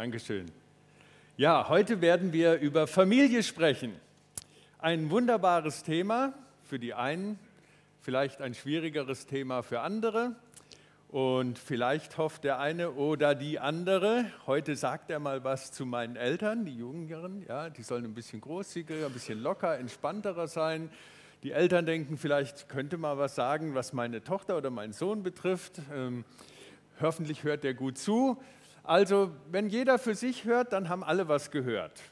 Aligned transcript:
Dankeschön. 0.00 0.46
Ja, 1.36 1.68
heute 1.68 2.00
werden 2.00 2.32
wir 2.32 2.58
über 2.58 2.86
Familie 2.86 3.42
sprechen. 3.42 3.94
Ein 4.78 5.10
wunderbares 5.10 5.82
Thema 5.82 6.32
für 6.62 6.78
die 6.78 6.94
einen, 6.94 7.38
vielleicht 8.00 8.40
ein 8.40 8.54
schwierigeres 8.54 9.26
Thema 9.26 9.60
für 9.62 9.80
andere. 9.80 10.36
Und 11.08 11.58
vielleicht 11.58 12.16
hofft 12.16 12.44
der 12.44 12.60
eine 12.60 12.92
oder 12.92 13.34
die 13.34 13.58
andere, 13.58 14.24
heute 14.46 14.74
sagt 14.74 15.10
er 15.10 15.18
mal 15.18 15.44
was 15.44 15.70
zu 15.70 15.84
meinen 15.84 16.16
Eltern, 16.16 16.64
die 16.64 16.78
Jüngeren, 16.78 17.44
ja, 17.46 17.68
die 17.68 17.82
sollen 17.82 18.06
ein 18.06 18.14
bisschen 18.14 18.40
großzügiger, 18.40 19.04
ein 19.04 19.12
bisschen 19.12 19.42
locker, 19.42 19.76
entspannterer 19.78 20.48
sein. 20.48 20.88
Die 21.42 21.52
Eltern 21.52 21.84
denken, 21.84 22.16
vielleicht 22.16 22.70
könnte 22.70 22.96
mal 22.96 23.18
was 23.18 23.34
sagen, 23.34 23.74
was 23.74 23.92
meine 23.92 24.24
Tochter 24.24 24.56
oder 24.56 24.70
meinen 24.70 24.94
Sohn 24.94 25.22
betrifft. 25.22 25.82
Ähm, 25.94 26.24
hoffentlich 27.02 27.44
hört 27.44 27.64
der 27.64 27.74
gut 27.74 27.98
zu. 27.98 28.42
Also, 28.90 29.30
wenn 29.52 29.68
jeder 29.68 30.00
für 30.00 30.16
sich 30.16 30.44
hört, 30.44 30.72
dann 30.72 30.88
haben 30.88 31.04
alle 31.04 31.28
was 31.28 31.52
gehört. 31.52 32.02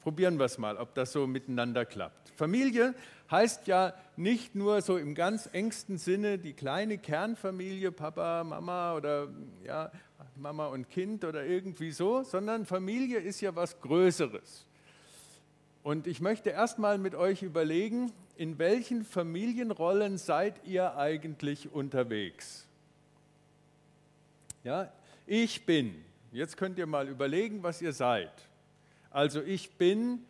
Probieren 0.00 0.36
wir 0.36 0.46
es 0.46 0.58
mal, 0.58 0.76
ob 0.76 0.96
das 0.96 1.12
so 1.12 1.28
miteinander 1.28 1.84
klappt. 1.84 2.30
Familie 2.30 2.96
heißt 3.30 3.68
ja 3.68 3.94
nicht 4.16 4.56
nur 4.56 4.82
so 4.82 4.96
im 4.96 5.14
ganz 5.14 5.48
engsten 5.52 5.98
Sinne 5.98 6.38
die 6.38 6.54
kleine 6.54 6.98
Kernfamilie, 6.98 7.92
Papa, 7.92 8.42
Mama 8.42 8.96
oder 8.96 9.28
ja, 9.64 9.92
Mama 10.34 10.66
und 10.66 10.90
Kind 10.90 11.24
oder 11.24 11.44
irgendwie 11.44 11.92
so, 11.92 12.24
sondern 12.24 12.66
Familie 12.66 13.20
ist 13.20 13.40
ja 13.40 13.54
was 13.54 13.80
Größeres. 13.80 14.66
Und 15.84 16.08
ich 16.08 16.20
möchte 16.20 16.50
erstmal 16.50 16.98
mit 16.98 17.14
euch 17.14 17.44
überlegen, 17.44 18.10
in 18.36 18.58
welchen 18.58 19.04
Familienrollen 19.04 20.18
seid 20.18 20.66
ihr 20.66 20.96
eigentlich 20.96 21.72
unterwegs? 21.72 22.66
Ja, 24.64 24.90
ich 25.26 25.66
bin. 25.66 26.04
Jetzt 26.32 26.56
könnt 26.56 26.78
ihr 26.78 26.86
mal 26.86 27.08
überlegen, 27.08 27.62
was 27.62 27.82
ihr 27.82 27.92
seid. 27.92 28.32
Also 29.10 29.42
ich 29.42 29.72
bin 29.72 30.24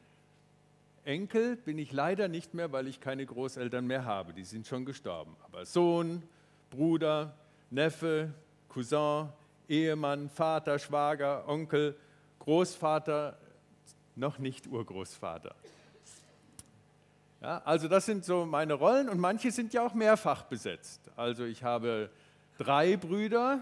Enkel, 1.04 1.56
bin 1.56 1.78
ich 1.78 1.92
leider 1.92 2.28
nicht 2.28 2.54
mehr, 2.54 2.72
weil 2.72 2.86
ich 2.88 3.00
keine 3.00 3.26
Großeltern 3.26 3.86
mehr 3.86 4.04
habe. 4.04 4.32
Die 4.32 4.44
sind 4.44 4.66
schon 4.66 4.84
gestorben. 4.84 5.36
Aber 5.44 5.64
Sohn, 5.64 6.22
Bruder, 6.70 7.34
Neffe, 7.70 8.32
Cousin, 8.68 9.28
Ehemann, 9.68 10.28
Vater, 10.28 10.78
Schwager, 10.78 11.48
Onkel, 11.48 11.96
Großvater, 12.38 13.38
noch 14.16 14.38
nicht 14.38 14.66
Urgroßvater. 14.66 15.54
Ja, 17.40 17.62
also 17.64 17.88
das 17.88 18.06
sind 18.06 18.24
so 18.24 18.46
meine 18.46 18.74
Rollen 18.74 19.08
und 19.08 19.18
manche 19.18 19.50
sind 19.50 19.72
ja 19.72 19.84
auch 19.84 19.94
mehrfach 19.94 20.44
besetzt. 20.44 21.00
Also 21.16 21.44
ich 21.44 21.64
habe 21.64 22.10
drei 22.56 22.96
Brüder 22.96 23.60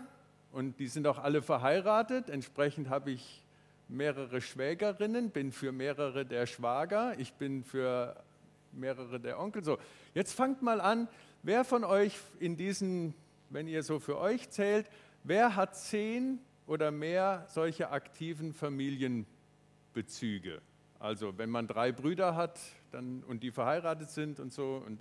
und 0.52 0.78
die 0.78 0.88
sind 0.88 1.06
auch 1.06 1.18
alle 1.18 1.42
verheiratet. 1.42 2.28
Entsprechend 2.28 2.88
habe 2.88 3.12
ich 3.12 3.44
mehrere 3.88 4.40
Schwägerinnen, 4.40 5.30
bin 5.30 5.52
für 5.52 5.72
mehrere 5.72 6.24
der 6.24 6.46
Schwager, 6.46 7.18
ich 7.18 7.32
bin 7.34 7.64
für 7.64 8.16
mehrere 8.72 9.20
der 9.20 9.40
Onkel. 9.40 9.64
So, 9.64 9.78
jetzt 10.14 10.32
fangt 10.32 10.62
mal 10.62 10.80
an, 10.80 11.08
wer 11.42 11.64
von 11.64 11.84
euch 11.84 12.16
in 12.38 12.56
diesen, 12.56 13.14
wenn 13.48 13.66
ihr 13.66 13.82
so 13.82 13.98
für 13.98 14.18
euch 14.18 14.50
zählt, 14.50 14.86
wer 15.24 15.56
hat 15.56 15.76
zehn 15.76 16.38
oder 16.66 16.90
mehr 16.90 17.46
solche 17.48 17.90
aktiven 17.90 18.52
Familienbezüge? 18.52 20.60
Also 20.98 21.36
wenn 21.38 21.50
man 21.50 21.66
drei 21.66 21.92
Brüder 21.92 22.36
hat 22.36 22.60
dann, 22.92 23.22
und 23.24 23.42
die 23.42 23.50
verheiratet 23.50 24.10
sind 24.10 24.38
und 24.38 24.52
so, 24.52 24.82
und 24.86 25.00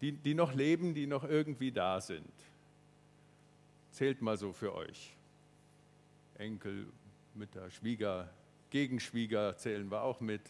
die, 0.00 0.12
die 0.12 0.34
noch 0.34 0.52
leben, 0.52 0.94
die 0.94 1.06
noch 1.06 1.24
irgendwie 1.24 1.72
da 1.72 2.00
sind. 2.00 2.32
Zählt 3.96 4.20
mal 4.20 4.36
so 4.36 4.52
für 4.52 4.74
euch. 4.74 5.16
Enkel, 6.34 6.86
Mütter, 7.32 7.70
Schwieger, 7.70 8.28
Gegenschwieger 8.68 9.56
zählen 9.56 9.90
wir 9.90 10.02
auch 10.02 10.20
mit. 10.20 10.42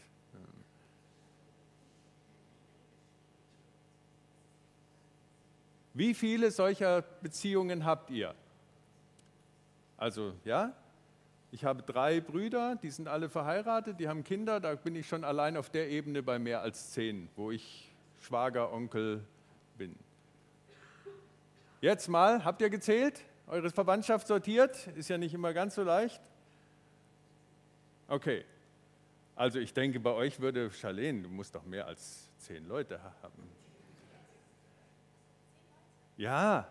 Wie 5.95 6.13
viele 6.13 6.51
solcher 6.51 7.03
Beziehungen 7.03 7.85
habt 7.85 8.11
ihr? 8.11 8.35
Also, 9.97 10.33
ja, 10.45 10.75
ich 11.53 11.65
habe 11.65 11.85
drei 11.85 12.21
Brüder, 12.21 12.75
die 12.75 12.91
sind 12.91 13.07
alle 13.07 13.29
verheiratet, 13.29 14.01
die 14.01 14.09
haben 14.09 14.25
Kinder, 14.25 14.59
da 14.59 14.75
bin 14.75 14.97
ich 14.97 15.07
schon 15.07 15.23
allein 15.23 15.57
auf 15.57 15.71
der 15.71 15.89
Ebene 15.89 16.25
bei 16.25 16.41
mehr 16.41 16.63
als 16.63 16.91
zehn, 16.91 17.29
wo 17.37 17.53
ich 17.53 17.95
Schwager, 18.23 18.73
Onkel 18.73 19.23
bin. 19.79 19.95
Jetzt 21.81 22.09
mal, 22.09 22.45
habt 22.45 22.61
ihr 22.61 22.71
gezählt? 22.71 23.23
Eure 23.47 23.71
Verwandtschaft 23.71 24.27
sortiert? 24.27 24.87
Ist 24.89 25.09
ja 25.09 25.19
nicht 25.19 25.35
immer 25.35 25.53
ganz 25.53 25.75
so 25.75 25.83
leicht. 25.83 26.21
Okay. 28.09 28.45
Also 29.35 29.59
ich 29.59 29.75
denke, 29.75 30.01
bei 30.01 30.13
euch 30.13 30.41
würde 30.41 30.71
Charlene, 30.71 31.23
du 31.23 31.29
musst 31.29 31.55
doch 31.55 31.65
mehr 31.65 31.87
als 31.87 32.31
zehn 32.39 32.67
Leute 32.67 33.01
haben. 33.23 33.43
Ja, 36.17 36.67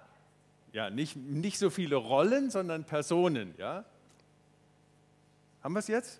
ja, 0.73 0.89
nicht, 0.89 1.15
nicht 1.15 1.59
so 1.59 1.69
viele 1.69 1.95
Rollen, 1.95 2.49
sondern 2.49 2.83
Personen, 2.83 3.53
ja. 3.57 3.85
Haben 5.61 5.73
wir 5.73 5.79
es 5.79 5.87
jetzt? 5.87 6.19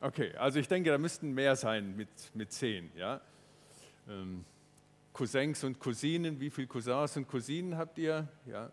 Okay, 0.00 0.34
also 0.36 0.58
ich 0.58 0.68
denke, 0.68 0.90
da 0.90 0.98
müssten 0.98 1.32
mehr 1.32 1.54
sein 1.56 1.96
mit, 1.96 2.08
mit 2.34 2.52
zehn, 2.52 2.90
ja. 2.96 3.20
Ähm, 4.08 4.44
Cousins 5.18 5.64
und 5.64 5.80
Cousinen, 5.80 6.38
wie 6.38 6.48
viele 6.48 6.68
Cousins 6.68 7.16
und 7.16 7.26
Cousinen 7.26 7.76
habt 7.76 7.98
ihr? 7.98 8.28
Ja. 8.46 8.70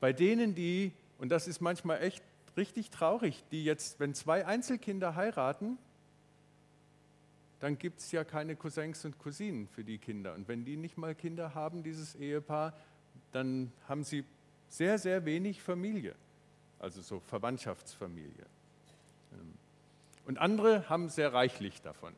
Bei 0.00 0.12
denen, 0.12 0.56
die, 0.56 0.90
und 1.18 1.28
das 1.28 1.46
ist 1.46 1.60
manchmal 1.60 2.02
echt 2.02 2.24
richtig 2.56 2.90
traurig, 2.90 3.44
die 3.52 3.64
jetzt, 3.64 4.00
wenn 4.00 4.14
zwei 4.14 4.44
Einzelkinder 4.44 5.14
heiraten, 5.14 5.78
dann 7.60 7.78
gibt 7.78 8.00
es 8.00 8.10
ja 8.10 8.24
keine 8.24 8.56
Cousins 8.56 9.04
und 9.04 9.16
Cousinen 9.20 9.68
für 9.68 9.84
die 9.84 9.98
Kinder. 9.98 10.34
Und 10.34 10.48
wenn 10.48 10.64
die 10.64 10.76
nicht 10.76 10.98
mal 10.98 11.14
Kinder 11.14 11.54
haben, 11.54 11.84
dieses 11.84 12.16
Ehepaar, 12.16 12.72
dann 13.30 13.70
haben 13.88 14.02
sie 14.02 14.24
sehr, 14.68 14.98
sehr 14.98 15.24
wenig 15.24 15.62
Familie, 15.62 16.16
also 16.80 17.00
so 17.00 17.20
Verwandtschaftsfamilie. 17.20 18.46
Und 20.26 20.38
andere 20.38 20.88
haben 20.88 21.08
sehr 21.08 21.32
reichlich 21.32 21.80
davon. 21.80 22.12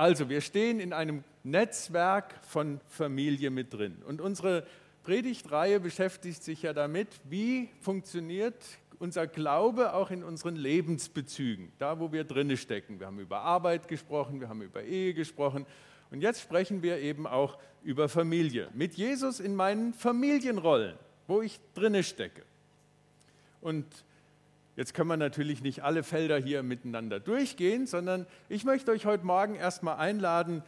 Also, 0.00 0.30
wir 0.30 0.40
stehen 0.40 0.80
in 0.80 0.94
einem 0.94 1.24
Netzwerk 1.42 2.32
von 2.40 2.80
Familie 2.88 3.50
mit 3.50 3.74
drin. 3.74 3.98
Und 4.06 4.22
unsere 4.22 4.64
Predigtreihe 5.02 5.78
beschäftigt 5.78 6.42
sich 6.42 6.62
ja 6.62 6.72
damit, 6.72 7.08
wie 7.24 7.68
funktioniert 7.82 8.54
unser 8.98 9.26
Glaube 9.26 9.92
auch 9.92 10.10
in 10.10 10.24
unseren 10.24 10.56
Lebensbezügen, 10.56 11.70
da 11.76 12.00
wo 12.00 12.12
wir 12.12 12.24
drinne 12.24 12.56
stecken. 12.56 12.98
Wir 12.98 13.08
haben 13.08 13.18
über 13.18 13.42
Arbeit 13.42 13.88
gesprochen, 13.88 14.40
wir 14.40 14.48
haben 14.48 14.62
über 14.62 14.82
Ehe 14.82 15.12
gesprochen 15.12 15.66
und 16.10 16.22
jetzt 16.22 16.40
sprechen 16.40 16.82
wir 16.82 16.96
eben 16.96 17.26
auch 17.26 17.58
über 17.82 18.08
Familie. 18.08 18.70
Mit 18.72 18.94
Jesus 18.94 19.38
in 19.38 19.54
meinen 19.54 19.92
Familienrollen, 19.92 20.96
wo 21.26 21.42
ich 21.42 21.60
drinne 21.74 22.04
stecke. 22.04 22.40
Und 23.60 23.84
Jetzt 24.76 24.94
können 24.94 25.08
wir 25.08 25.16
natürlich 25.16 25.62
nicht 25.62 25.82
alle 25.82 26.02
Felder 26.02 26.38
hier 26.38 26.62
miteinander 26.62 27.20
durchgehen, 27.20 27.86
sondern 27.86 28.26
ich 28.48 28.64
möchte 28.64 28.92
euch 28.92 29.04
heute 29.04 29.26
Morgen 29.26 29.54
erstmal 29.56 29.96
einladen, 29.96 30.62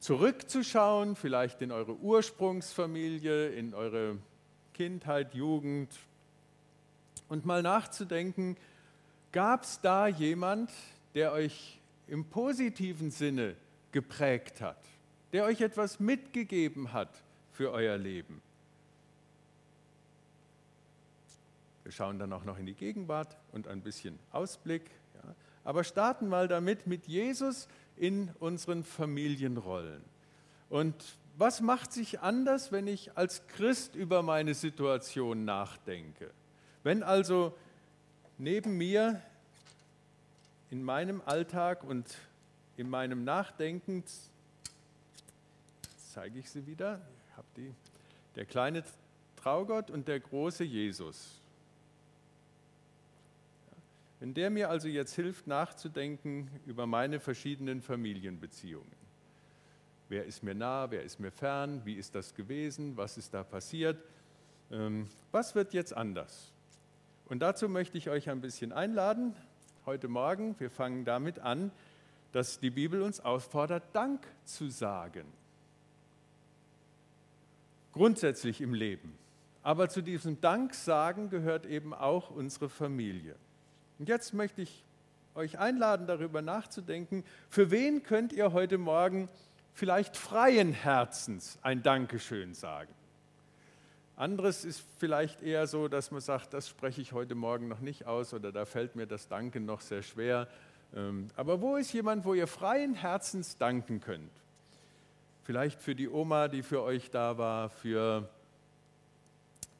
zurückzuschauen, 0.00 1.16
vielleicht 1.16 1.62
in 1.62 1.72
eure 1.72 1.96
Ursprungsfamilie, 1.96 3.48
in 3.48 3.74
eure 3.74 4.18
Kindheit, 4.74 5.34
Jugend 5.34 5.92
und 7.28 7.44
mal 7.44 7.62
nachzudenken, 7.62 8.56
gab 9.32 9.64
es 9.64 9.80
da 9.80 10.06
jemand, 10.06 10.70
der 11.14 11.32
euch 11.32 11.80
im 12.06 12.24
positiven 12.24 13.10
Sinne 13.10 13.56
geprägt 13.92 14.60
hat, 14.60 14.78
der 15.32 15.44
euch 15.44 15.60
etwas 15.60 16.00
mitgegeben 16.00 16.92
hat 16.92 17.22
für 17.52 17.72
euer 17.72 17.96
Leben? 17.96 18.40
Wir 21.88 21.92
schauen 21.92 22.18
dann 22.18 22.34
auch 22.34 22.44
noch 22.44 22.58
in 22.58 22.66
die 22.66 22.74
Gegenwart 22.74 23.38
und 23.50 23.66
ein 23.66 23.80
bisschen 23.80 24.18
Ausblick. 24.30 24.90
Ja. 25.14 25.34
Aber 25.64 25.84
starten 25.84 26.28
mal 26.28 26.46
damit 26.46 26.86
mit 26.86 27.06
Jesus 27.06 27.66
in 27.96 28.28
unseren 28.40 28.84
Familienrollen. 28.84 30.04
Und 30.68 31.02
was 31.38 31.62
macht 31.62 31.94
sich 31.94 32.20
anders, 32.20 32.72
wenn 32.72 32.88
ich 32.88 33.16
als 33.16 33.46
Christ 33.46 33.94
über 33.94 34.20
meine 34.20 34.52
Situation 34.52 35.46
nachdenke? 35.46 36.30
Wenn 36.82 37.02
also 37.02 37.56
neben 38.36 38.76
mir 38.76 39.22
in 40.68 40.82
meinem 40.82 41.22
Alltag 41.24 41.84
und 41.84 42.18
in 42.76 42.90
meinem 42.90 43.24
Nachdenken, 43.24 44.04
zeige 46.12 46.38
ich 46.38 46.50
sie 46.50 46.66
wieder, 46.66 47.00
ich 47.30 47.36
habe 47.38 47.48
die, 47.56 47.74
der 48.34 48.44
kleine 48.44 48.84
Traugott 49.36 49.90
und 49.90 50.06
der 50.06 50.20
große 50.20 50.64
Jesus. 50.64 51.40
Wenn 54.20 54.34
der 54.34 54.50
mir 54.50 54.68
also 54.68 54.88
jetzt 54.88 55.14
hilft, 55.14 55.46
nachzudenken 55.46 56.50
über 56.66 56.86
meine 56.86 57.20
verschiedenen 57.20 57.80
Familienbeziehungen. 57.80 59.08
Wer 60.08 60.24
ist 60.24 60.42
mir 60.42 60.54
nah, 60.54 60.90
wer 60.90 61.02
ist 61.02 61.20
mir 61.20 61.30
fern, 61.30 61.82
wie 61.84 61.94
ist 61.94 62.14
das 62.14 62.34
gewesen, 62.34 62.96
was 62.96 63.16
ist 63.16 63.32
da 63.32 63.44
passiert, 63.44 64.02
ähm, 64.72 65.08
was 65.30 65.54
wird 65.54 65.72
jetzt 65.72 65.94
anders? 65.94 66.52
Und 67.26 67.40
dazu 67.40 67.68
möchte 67.68 67.98
ich 67.98 68.08
euch 68.08 68.28
ein 68.28 68.40
bisschen 68.40 68.72
einladen. 68.72 69.36
Heute 69.86 70.08
Morgen, 70.08 70.56
wir 70.58 70.70
fangen 70.70 71.04
damit 71.04 71.38
an, 71.38 71.70
dass 72.32 72.58
die 72.58 72.70
Bibel 72.70 73.02
uns 73.02 73.20
auffordert, 73.20 73.84
Dank 73.92 74.26
zu 74.44 74.68
sagen. 74.68 75.26
Grundsätzlich 77.92 78.60
im 78.60 78.74
Leben. 78.74 79.16
Aber 79.62 79.88
zu 79.88 80.02
diesem 80.02 80.40
Danksagen 80.40 81.30
gehört 81.30 81.66
eben 81.66 81.92
auch 81.92 82.30
unsere 82.30 82.68
Familie. 82.68 83.36
Und 83.98 84.08
jetzt 84.08 84.34
möchte 84.34 84.62
ich 84.62 84.84
euch 85.34 85.58
einladen, 85.58 86.06
darüber 86.06 86.42
nachzudenken, 86.42 87.24
für 87.48 87.70
wen 87.70 88.02
könnt 88.02 88.32
ihr 88.32 88.52
heute 88.52 88.78
Morgen 88.78 89.28
vielleicht 89.72 90.16
freien 90.16 90.72
Herzens 90.72 91.58
ein 91.62 91.82
Dankeschön 91.82 92.54
sagen? 92.54 92.92
Anderes 94.16 94.64
ist 94.64 94.82
vielleicht 94.98 95.42
eher 95.42 95.68
so, 95.68 95.86
dass 95.86 96.10
man 96.10 96.20
sagt, 96.20 96.52
das 96.52 96.68
spreche 96.68 97.00
ich 97.00 97.12
heute 97.12 97.36
Morgen 97.36 97.68
noch 97.68 97.78
nicht 97.78 98.06
aus 98.06 98.34
oder 98.34 98.50
da 98.50 98.64
fällt 98.64 98.96
mir 98.96 99.06
das 99.06 99.28
Danken 99.28 99.64
noch 99.64 99.80
sehr 99.80 100.02
schwer. 100.02 100.48
Ähm, 100.94 101.28
aber 101.36 101.60
wo 101.60 101.76
ist 101.76 101.92
jemand, 101.92 102.24
wo 102.24 102.34
ihr 102.34 102.48
freien 102.48 102.94
Herzens 102.94 103.56
danken 103.56 104.00
könnt? 104.00 104.32
Vielleicht 105.44 105.80
für 105.80 105.94
die 105.94 106.08
Oma, 106.08 106.48
die 106.48 106.64
für 106.64 106.82
euch 106.82 107.10
da 107.10 107.38
war, 107.38 107.70
für 107.70 108.28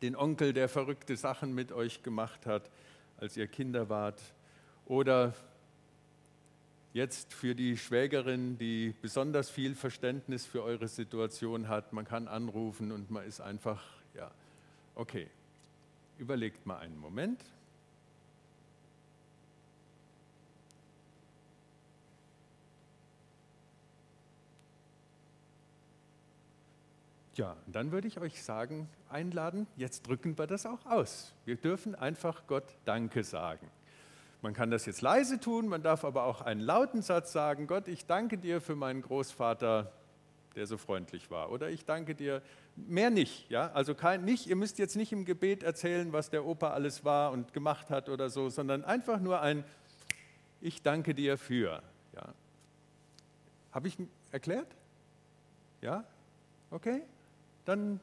den 0.02 0.14
Onkel, 0.14 0.52
der 0.52 0.68
verrückte 0.68 1.16
Sachen 1.16 1.54
mit 1.54 1.72
euch 1.72 2.04
gemacht 2.04 2.46
hat, 2.46 2.70
als 3.18 3.36
ihr 3.36 3.46
Kinder 3.46 3.88
wart. 3.88 4.20
Oder 4.86 5.34
jetzt 6.92 7.34
für 7.34 7.54
die 7.54 7.76
Schwägerin, 7.76 8.58
die 8.58 8.94
besonders 9.02 9.50
viel 9.50 9.74
Verständnis 9.74 10.46
für 10.46 10.62
eure 10.62 10.88
Situation 10.88 11.68
hat. 11.68 11.92
Man 11.92 12.04
kann 12.04 12.26
anrufen 12.26 12.90
und 12.92 13.10
man 13.10 13.26
ist 13.26 13.40
einfach 13.40 13.82
ja, 14.14 14.30
okay. 14.94 15.28
Überlegt 16.18 16.66
mal 16.66 16.78
einen 16.78 16.98
Moment. 16.98 17.40
Ja, 27.38 27.56
dann 27.68 27.92
würde 27.92 28.08
ich 28.08 28.18
euch 28.18 28.42
sagen, 28.42 28.88
einladen, 29.08 29.68
jetzt 29.76 30.08
drücken 30.08 30.36
wir 30.36 30.48
das 30.48 30.66
auch 30.66 30.84
aus. 30.86 31.32
Wir 31.44 31.54
dürfen 31.54 31.94
einfach 31.94 32.48
Gott 32.48 32.64
Danke 32.84 33.22
sagen. 33.22 33.70
Man 34.42 34.54
kann 34.54 34.72
das 34.72 34.86
jetzt 34.86 35.02
leise 35.02 35.38
tun, 35.38 35.68
man 35.68 35.84
darf 35.84 36.04
aber 36.04 36.24
auch 36.24 36.40
einen 36.40 36.60
lauten 36.60 37.00
Satz 37.00 37.30
sagen, 37.30 37.68
Gott, 37.68 37.86
ich 37.86 38.06
danke 38.06 38.38
dir 38.38 38.60
für 38.60 38.74
meinen 38.74 39.02
Großvater, 39.02 39.92
der 40.56 40.66
so 40.66 40.78
freundlich 40.78 41.30
war. 41.30 41.52
Oder 41.52 41.70
ich 41.70 41.84
danke 41.84 42.16
dir, 42.16 42.42
mehr 42.74 43.10
nicht. 43.10 43.48
Ja? 43.50 43.70
Also 43.70 43.94
kein, 43.94 44.24
nicht, 44.24 44.48
ihr 44.48 44.56
müsst 44.56 44.80
jetzt 44.80 44.96
nicht 44.96 45.12
im 45.12 45.24
Gebet 45.24 45.62
erzählen, 45.62 46.12
was 46.12 46.30
der 46.30 46.44
Opa 46.44 46.70
alles 46.70 47.04
war 47.04 47.30
und 47.30 47.52
gemacht 47.52 47.88
hat 47.88 48.08
oder 48.08 48.30
so, 48.30 48.48
sondern 48.48 48.84
einfach 48.84 49.20
nur 49.20 49.40
ein 49.40 49.62
Ich 50.60 50.82
danke 50.82 51.14
dir 51.14 51.38
für. 51.38 51.84
Ja? 52.16 52.34
Habe 53.70 53.86
ich 53.86 53.96
erklärt? 54.32 54.74
Ja? 55.80 56.02
Okay? 56.72 57.02
Dann 57.68 58.00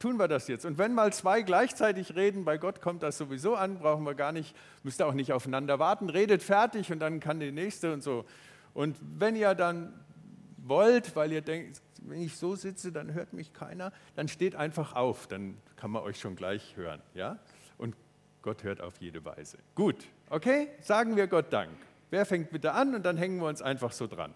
tun 0.00 0.18
wir 0.18 0.26
das 0.26 0.48
jetzt. 0.48 0.66
Und 0.66 0.78
wenn 0.78 0.92
mal 0.92 1.12
zwei 1.12 1.42
gleichzeitig 1.42 2.16
reden, 2.16 2.44
bei 2.44 2.58
Gott 2.58 2.80
kommt 2.80 3.04
das 3.04 3.16
sowieso 3.16 3.54
an, 3.54 3.78
brauchen 3.78 4.02
wir 4.02 4.16
gar 4.16 4.32
nicht, 4.32 4.56
müsst 4.82 5.00
ihr 5.00 5.06
auch 5.06 5.14
nicht 5.14 5.32
aufeinander 5.32 5.78
warten, 5.78 6.10
redet 6.10 6.42
fertig 6.42 6.90
und 6.90 6.98
dann 6.98 7.20
kann 7.20 7.38
die 7.38 7.52
nächste 7.52 7.92
und 7.92 8.02
so. 8.02 8.24
Und 8.74 8.96
wenn 9.00 9.36
ihr 9.36 9.54
dann 9.54 9.92
wollt, 10.56 11.14
weil 11.14 11.30
ihr 11.30 11.40
denkt, 11.40 11.82
wenn 12.02 12.20
ich 12.20 12.36
so 12.36 12.56
sitze, 12.56 12.90
dann 12.90 13.14
hört 13.14 13.32
mich 13.32 13.52
keiner, 13.52 13.92
dann 14.16 14.26
steht 14.26 14.56
einfach 14.56 14.94
auf, 14.96 15.28
dann 15.28 15.56
kann 15.76 15.92
man 15.92 16.02
euch 16.02 16.18
schon 16.18 16.34
gleich 16.34 16.76
hören. 16.76 17.00
Ja? 17.14 17.38
Und 17.78 17.94
Gott 18.42 18.64
hört 18.64 18.80
auf 18.80 18.94
jede 18.98 19.24
Weise. 19.24 19.58
Gut, 19.76 20.04
okay? 20.30 20.68
Sagen 20.80 21.14
wir 21.14 21.28
Gott 21.28 21.52
Dank. 21.52 21.70
Wer 22.10 22.26
fängt 22.26 22.50
bitte 22.50 22.72
an 22.72 22.92
und 22.96 23.06
dann 23.06 23.16
hängen 23.16 23.38
wir 23.38 23.46
uns 23.46 23.62
einfach 23.62 23.92
so 23.92 24.08
dran. 24.08 24.34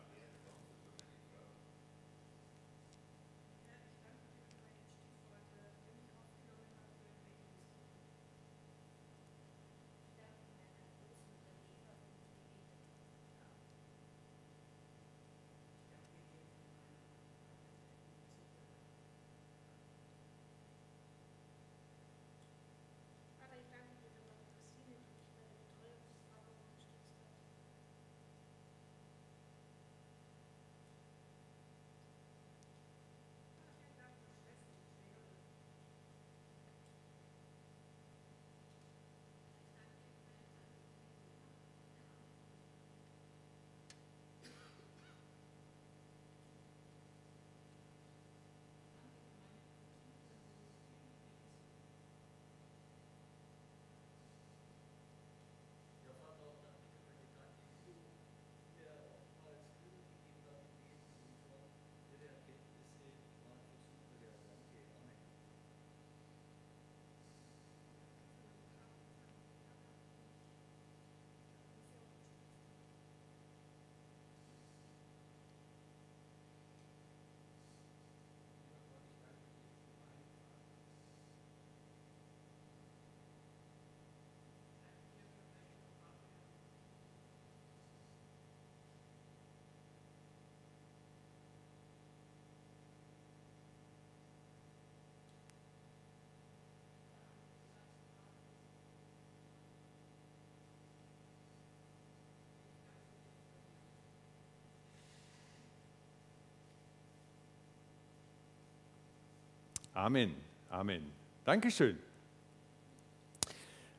Amen. 110.01 110.35
Amen. 110.71 111.13
Dankeschön. 111.45 111.99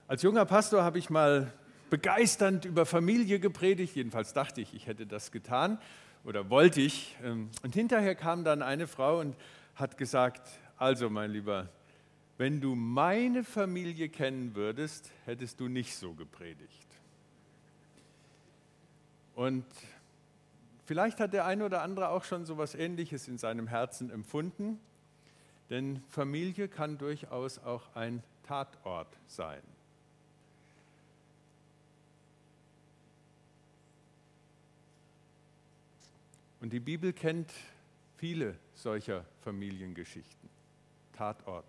Als 0.08 0.24
junger 0.24 0.46
Pastor 0.46 0.84
habe 0.84 0.98
ich 0.98 1.12
mal 1.12 1.54
begeisternd 1.92 2.66
über 2.66 2.88
Familie 2.88 3.40
gepredigt, 3.40 3.96
jedenfalls 3.96 4.34
dachte 4.34 4.62
ich, 4.62 4.74
ich 4.74 4.88
hätte 4.88 5.06
das 5.06 5.32
getan 5.32 5.78
oder 6.24 6.50
wollte 6.50 6.82
ich. 6.82 7.16
Ähm, 7.24 7.52
und 7.62 7.76
hinterher 7.76 8.16
kam 8.16 8.44
dann 8.44 8.64
eine 8.64 8.88
Frau 8.88 9.20
und 9.20 9.36
hat 9.76 10.00
gesagt, 10.00 10.50
also 10.76 11.08
mein 11.12 11.30
Lieber, 11.30 11.70
wenn 12.40 12.62
du 12.62 12.74
meine 12.74 13.44
Familie 13.44 14.10
kennen 14.10 14.56
würdest, 14.56 15.12
hättest 15.26 15.60
du 15.60 15.68
nicht 15.68 15.96
so 15.96 16.16
gepredigt. 16.16 16.88
Und 19.36 19.66
vielleicht 20.86 21.20
hat 21.20 21.34
der 21.34 21.46
eine 21.46 21.64
oder 21.64 21.84
andere 21.84 22.10
auch 22.10 22.24
schon 22.24 22.48
so 22.48 22.54
etwas 22.54 22.74
Ähnliches 22.74 23.28
in 23.28 23.38
seinem 23.38 23.68
Herzen 23.68 24.10
empfunden. 24.10 24.80
Denn 25.72 26.04
Familie 26.10 26.68
kann 26.68 26.98
durchaus 26.98 27.58
auch 27.58 27.96
ein 27.96 28.22
Tatort 28.44 29.08
sein. 29.28 29.62
Und 36.60 36.74
die 36.74 36.82
Bibel 36.82 37.14
kennt 37.14 37.54
viele 38.18 38.60
solcher 38.76 39.24
Familiengeschichten. 39.46 40.50
Tatort, 41.14 41.66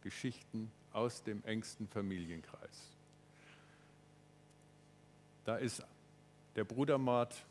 Geschichten 0.00 0.72
aus 0.94 1.22
dem 1.22 1.44
engsten 1.44 1.86
Familienkreis. 1.88 2.88
Da 5.44 5.56
ist 5.56 5.84
der 6.56 6.64
Brudermord, 6.64 7.44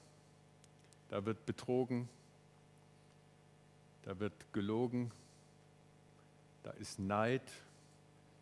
da 1.10 1.24
wird 1.24 1.46
betrogen, 1.46 2.10
da 4.01 4.20
wird 4.20 4.34
gelogen, 4.51 5.12
da 6.63 6.72
ist 6.72 7.00
Neid, 7.00 7.44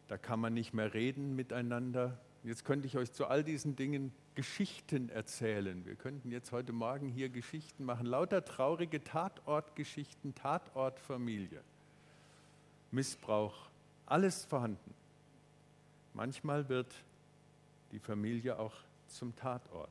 da 0.08 0.18
kann 0.18 0.40
man 0.40 0.54
nicht 0.54 0.74
mehr 0.74 0.94
reden 0.94 1.36
miteinander, 1.36 2.18
Jetzt 2.44 2.64
könnte 2.64 2.88
ich 2.88 2.98
euch 2.98 3.12
zu 3.12 3.28
all 3.28 3.44
diesen 3.44 3.76
Dingen 3.76 4.14
Geschichten 4.36 5.10
erzählen. 5.10 5.86
Wir 5.86 5.96
könnten 5.96 6.32
jetzt 6.32 6.54
heute 6.54 6.72
Morgen 6.72 7.10
hier 7.10 7.28
Geschichten 7.28 7.84
machen, 7.84 8.06
lauter 8.06 8.46
traurige 8.46 9.04
Tatortgeschichten, 9.04 10.34
Tatortfamilie, 10.36 11.62
Missbrauch, 12.92 13.70
alles 14.06 14.46
vorhanden. 14.46 14.94
Manchmal 16.14 16.70
wird 16.70 16.96
die 17.92 18.00
Familie 18.00 18.58
auch 18.58 18.76
zum 19.08 19.36
Tatort 19.36 19.90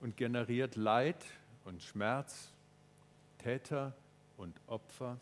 und 0.00 0.16
generiert 0.16 0.76
Leid 0.76 1.24
und 1.64 1.82
Schmerz, 1.82 2.52
Täter 3.38 3.92
und 4.36 4.54
Opfer. 4.68 5.18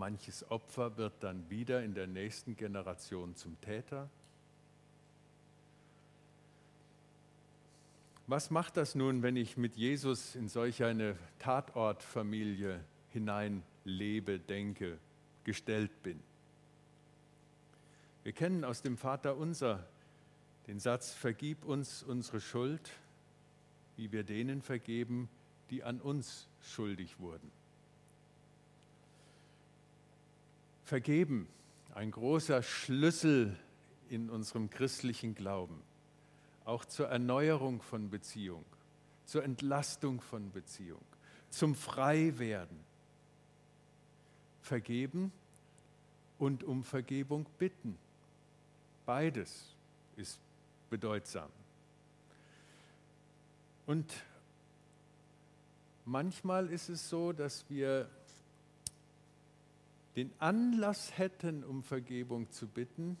Manches 0.00 0.50
Opfer 0.50 0.96
wird 0.96 1.12
dann 1.20 1.50
wieder 1.50 1.84
in 1.84 1.92
der 1.92 2.06
nächsten 2.06 2.56
Generation 2.56 3.36
zum 3.36 3.60
Täter. 3.60 4.08
Was 8.26 8.50
macht 8.50 8.78
das 8.78 8.94
nun, 8.94 9.22
wenn 9.22 9.36
ich 9.36 9.58
mit 9.58 9.76
Jesus 9.76 10.36
in 10.36 10.48
solch 10.48 10.82
eine 10.82 11.18
Tatortfamilie 11.38 12.82
hineinlebe, 13.10 14.38
denke, 14.38 14.96
gestellt 15.44 16.02
bin? 16.02 16.18
Wir 18.22 18.32
kennen 18.32 18.64
aus 18.64 18.80
dem 18.80 18.96
Vater 18.96 19.36
unser 19.36 19.86
den 20.66 20.80
Satz, 20.80 21.12
vergib 21.12 21.66
uns 21.66 22.02
unsere 22.02 22.40
Schuld, 22.40 22.90
wie 23.96 24.12
wir 24.12 24.24
denen 24.24 24.62
vergeben, 24.62 25.28
die 25.68 25.84
an 25.84 26.00
uns 26.00 26.48
schuldig 26.62 27.20
wurden. 27.20 27.59
Vergeben, 30.90 31.46
ein 31.94 32.10
großer 32.10 32.64
Schlüssel 32.64 33.56
in 34.08 34.28
unserem 34.28 34.70
christlichen 34.70 35.36
Glauben, 35.36 35.80
auch 36.64 36.84
zur 36.84 37.06
Erneuerung 37.06 37.80
von 37.80 38.10
Beziehung, 38.10 38.64
zur 39.24 39.44
Entlastung 39.44 40.20
von 40.20 40.50
Beziehung, 40.50 41.00
zum 41.48 41.76
Freiwerden. 41.76 42.80
Vergeben 44.62 45.30
und 46.40 46.64
um 46.64 46.82
Vergebung 46.82 47.46
bitten. 47.56 47.96
Beides 49.06 49.76
ist 50.16 50.40
bedeutsam. 50.90 51.50
Und 53.86 54.12
manchmal 56.04 56.68
ist 56.68 56.88
es 56.88 57.08
so, 57.08 57.32
dass 57.32 57.64
wir 57.70 58.10
den 60.16 60.32
Anlass 60.38 61.16
hätten, 61.18 61.64
um 61.64 61.82
Vergebung 61.82 62.50
zu 62.50 62.66
bitten, 62.66 63.16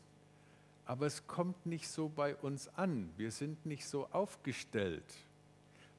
aber 0.84 1.06
es 1.06 1.26
kommt 1.26 1.66
nicht 1.66 1.88
so 1.88 2.08
bei 2.08 2.34
uns 2.36 2.68
an. 2.76 3.10
Wir 3.16 3.30
sind 3.30 3.64
nicht 3.64 3.86
so 3.86 4.08
aufgestellt, 4.10 5.04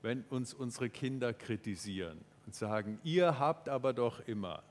wenn 0.02 0.24
uns 0.30 0.54
unsere 0.54 0.90
Kinder 0.90 1.34
kritisieren 1.34 2.20
und 2.46 2.56
sagen, 2.56 3.00
ihr 3.04 3.40
habt 3.40 3.70
aber 3.70 3.94
doch 3.94 4.20
immer. 4.28 4.64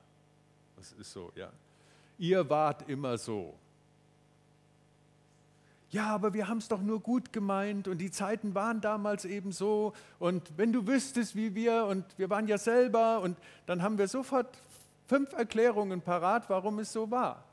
Das 0.77 0.93
ist 0.93 1.13
so, 1.13 1.33
ja. 1.35 1.51
Ihr 2.19 2.51
wart 2.51 2.89
immer 2.89 3.17
so 3.17 3.55
ja, 5.91 6.07
aber 6.07 6.35
wir 6.35 6.47
haben 6.47 6.59
es 6.59 6.69
doch 6.69 6.81
nur 6.81 7.01
gut 7.01 7.33
gemeint 7.33 7.89
und 7.89 7.99
die 7.99 8.13
Zeiten 8.13 8.55
waren 8.55 8.81
damals 8.81 9.25
eben 9.25 9.51
so 9.51 9.93
und 10.21 10.57
wenn 10.57 10.73
du 10.73 10.87
wüsstest, 10.87 11.35
wie 11.35 11.57
wir 11.57 11.87
und 11.87 12.05
wir 12.17 12.31
waren 12.31 12.47
ja 12.47 12.59
selber 12.59 13.21
und 13.21 13.37
dann 13.67 13.83
haben 13.83 13.99
wir 13.99 14.07
sofort 14.07 14.57
fünf 15.11 15.33
Erklärungen 15.33 16.03
parat, 16.03 16.49
warum 16.49 16.79
es 16.79 16.93
so 16.93 17.11
war. 17.11 17.45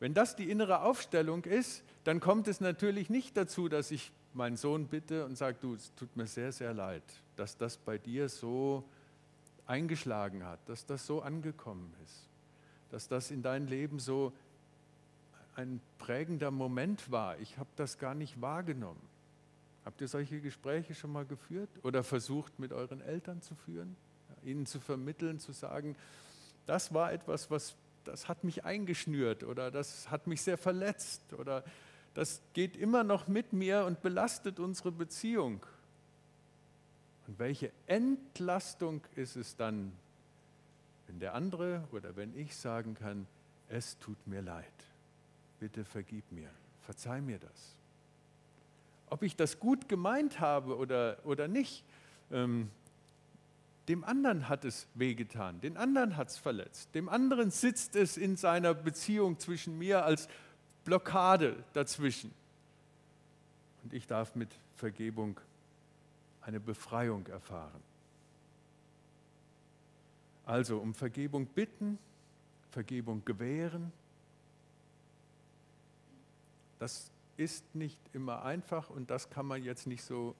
Wenn 0.00 0.12
das 0.12 0.34
die 0.34 0.50
innere 0.50 0.82
Aufstellung 0.82 1.44
ist, 1.44 1.84
dann 2.02 2.18
kommt 2.18 2.48
es 2.48 2.60
natürlich 2.60 3.10
nicht 3.10 3.36
dazu, 3.36 3.68
dass 3.68 3.92
ich 3.92 4.10
meinen 4.34 4.56
Sohn 4.56 4.88
bitte 4.88 5.24
und 5.24 5.38
sage, 5.38 5.56
du, 5.60 5.76
es 5.76 5.94
tut 5.94 6.16
mir 6.16 6.26
sehr, 6.26 6.50
sehr 6.50 6.74
leid, 6.74 7.04
dass 7.36 7.56
das 7.56 7.76
bei 7.76 7.96
dir 7.96 8.28
so 8.28 8.82
eingeschlagen 9.66 10.44
hat, 10.44 10.58
dass 10.68 10.84
das 10.84 11.06
so 11.06 11.22
angekommen 11.22 11.94
ist, 12.04 12.28
dass 12.90 13.06
das 13.06 13.30
in 13.30 13.42
dein 13.42 13.68
Leben 13.68 14.00
so 14.00 14.32
ein 15.54 15.80
prägender 15.98 16.50
Moment 16.50 17.08
war. 17.12 17.38
Ich 17.38 17.56
habe 17.56 17.70
das 17.76 17.98
gar 17.98 18.16
nicht 18.16 18.40
wahrgenommen. 18.40 19.08
Habt 19.84 20.00
ihr 20.00 20.08
solche 20.08 20.40
Gespräche 20.40 20.92
schon 20.96 21.12
mal 21.12 21.24
geführt 21.24 21.70
oder 21.84 22.02
versucht 22.02 22.58
mit 22.58 22.72
euren 22.72 23.00
Eltern 23.00 23.42
zu 23.42 23.54
führen? 23.54 23.94
Ihnen 24.46 24.66
zu 24.66 24.80
vermitteln, 24.80 25.38
zu 25.38 25.52
sagen, 25.52 25.96
das 26.66 26.94
war 26.94 27.12
etwas, 27.12 27.50
was 27.50 27.76
das 28.04 28.28
hat 28.28 28.44
mich 28.44 28.64
eingeschnürt 28.64 29.42
oder 29.42 29.70
das 29.70 30.10
hat 30.10 30.28
mich 30.28 30.40
sehr 30.40 30.56
verletzt 30.56 31.32
oder 31.32 31.64
das 32.14 32.40
geht 32.54 32.76
immer 32.76 33.02
noch 33.02 33.26
mit 33.26 33.52
mir 33.52 33.84
und 33.84 34.00
belastet 34.00 34.60
unsere 34.60 34.92
Beziehung. 34.92 35.66
Und 37.26 37.38
welche 37.40 37.72
Entlastung 37.88 39.02
ist 39.16 39.34
es 39.34 39.56
dann, 39.56 39.92
wenn 41.08 41.18
der 41.18 41.34
andere 41.34 41.82
oder 41.90 42.14
wenn 42.14 42.36
ich 42.38 42.56
sagen 42.56 42.94
kann, 42.94 43.26
es 43.68 43.98
tut 43.98 44.24
mir 44.26 44.40
leid 44.40 44.72
bitte 45.58 45.84
vergib 45.84 46.30
mir, 46.32 46.50
verzeih 46.82 47.20
mir 47.20 47.38
das. 47.38 47.76
Ob 49.08 49.22
ich 49.22 49.36
das 49.36 49.60
gut 49.60 49.88
gemeint 49.88 50.40
habe 50.40 50.76
oder, 50.76 51.18
oder 51.24 51.48
nicht, 51.48 51.84
ähm, 52.30 52.70
dem 53.88 54.04
anderen 54.04 54.48
hat 54.48 54.64
es 54.64 54.88
wehgetan, 54.94 55.60
den 55.60 55.76
anderen 55.76 56.16
hat 56.16 56.28
es 56.28 56.38
verletzt, 56.38 56.94
dem 56.94 57.08
anderen 57.08 57.50
sitzt 57.50 57.94
es 57.94 58.16
in 58.16 58.36
seiner 58.36 58.74
Beziehung 58.74 59.38
zwischen 59.38 59.78
mir 59.78 60.04
als 60.04 60.28
Blockade 60.84 61.64
dazwischen. 61.72 62.32
Und 63.82 63.92
ich 63.92 64.06
darf 64.06 64.34
mit 64.34 64.48
Vergebung 64.74 65.38
eine 66.40 66.60
Befreiung 66.60 67.26
erfahren. 67.26 67.82
Also 70.44 70.78
um 70.78 70.94
Vergebung 70.94 71.46
bitten, 71.46 71.98
Vergebung 72.70 73.24
gewähren, 73.24 73.92
das 76.78 77.10
ist 77.36 77.74
nicht 77.74 77.98
immer 78.12 78.44
einfach 78.44 78.90
und 78.90 79.10
das 79.10 79.30
kann 79.30 79.46
man 79.46 79.62
jetzt 79.62 79.86
nicht 79.86 80.02
so, 80.02 80.34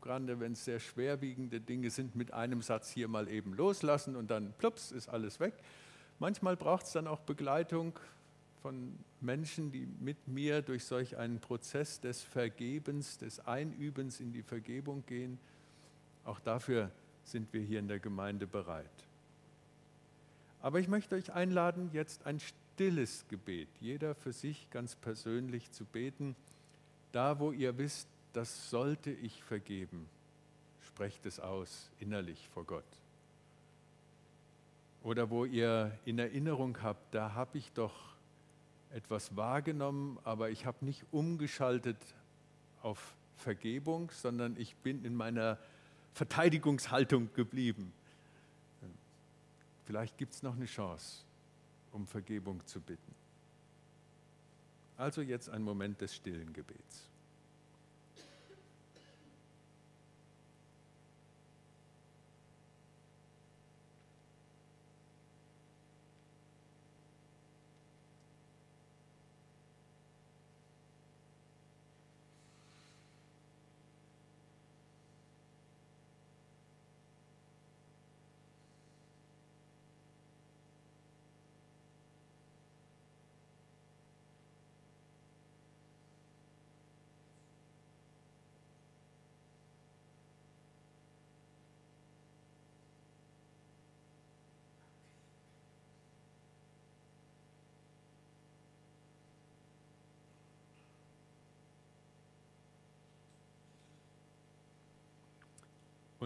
gerade 0.00 0.40
wenn 0.40 0.52
es 0.52 0.64
sehr 0.64 0.80
schwerwiegende 0.80 1.60
Dinge 1.60 1.90
sind, 1.90 2.16
mit 2.16 2.32
einem 2.32 2.62
Satz 2.62 2.90
hier 2.90 3.08
mal 3.08 3.28
eben 3.28 3.54
loslassen 3.54 4.16
und 4.16 4.30
dann 4.30 4.52
plups 4.58 4.92
ist 4.92 5.08
alles 5.08 5.40
weg. 5.40 5.54
Manchmal 6.18 6.56
braucht 6.56 6.86
es 6.86 6.92
dann 6.92 7.06
auch 7.06 7.20
Begleitung 7.20 7.98
von 8.62 8.98
Menschen, 9.20 9.70
die 9.70 9.86
mit 10.00 10.26
mir 10.26 10.62
durch 10.62 10.84
solch 10.84 11.16
einen 11.16 11.40
Prozess 11.40 12.00
des 12.00 12.22
Vergebens, 12.22 13.18
des 13.18 13.40
Einübens 13.40 14.20
in 14.20 14.32
die 14.32 14.42
Vergebung 14.42 15.04
gehen. 15.06 15.38
Auch 16.24 16.40
dafür 16.40 16.90
sind 17.24 17.52
wir 17.52 17.62
hier 17.62 17.78
in 17.78 17.88
der 17.88 18.00
Gemeinde 18.00 18.46
bereit. 18.46 18.90
Aber 20.60 20.80
ich 20.80 20.88
möchte 20.88 21.14
euch 21.14 21.32
einladen, 21.32 21.90
jetzt 21.92 22.26
ein 22.26 22.40
stilles 22.40 23.24
Gebet, 23.28 23.68
jeder 23.80 24.14
für 24.14 24.32
sich 24.32 24.68
ganz 24.70 24.96
persönlich 24.96 25.70
zu 25.70 25.84
beten. 25.84 26.34
Da, 27.12 27.38
wo 27.38 27.52
ihr 27.52 27.78
wisst, 27.78 28.08
das 28.32 28.70
sollte 28.70 29.10
ich 29.10 29.42
vergeben, 29.42 30.08
sprecht 30.80 31.26
es 31.26 31.40
aus 31.40 31.90
innerlich 31.98 32.48
vor 32.48 32.64
Gott. 32.64 32.84
Oder 35.02 35.30
wo 35.30 35.44
ihr 35.44 35.96
in 36.04 36.18
Erinnerung 36.18 36.82
habt, 36.82 37.14
da 37.14 37.34
habe 37.34 37.58
ich 37.58 37.72
doch 37.72 37.94
etwas 38.90 39.36
wahrgenommen, 39.36 40.18
aber 40.24 40.50
ich 40.50 40.66
habe 40.66 40.84
nicht 40.84 41.04
umgeschaltet 41.12 41.98
auf 42.82 43.14
Vergebung, 43.36 44.10
sondern 44.10 44.56
ich 44.58 44.74
bin 44.76 45.04
in 45.04 45.14
meiner 45.14 45.58
Verteidigungshaltung 46.14 47.32
geblieben. 47.34 47.92
Vielleicht 49.84 50.18
gibt 50.18 50.34
es 50.34 50.42
noch 50.42 50.56
eine 50.56 50.66
Chance 50.66 51.24
um 51.92 52.06
Vergebung 52.06 52.64
zu 52.66 52.80
bitten. 52.80 53.14
Also 54.96 55.22
jetzt 55.22 55.48
ein 55.48 55.62
Moment 55.62 56.00
des 56.00 56.14
stillen 56.14 56.52
Gebets. 56.52 57.08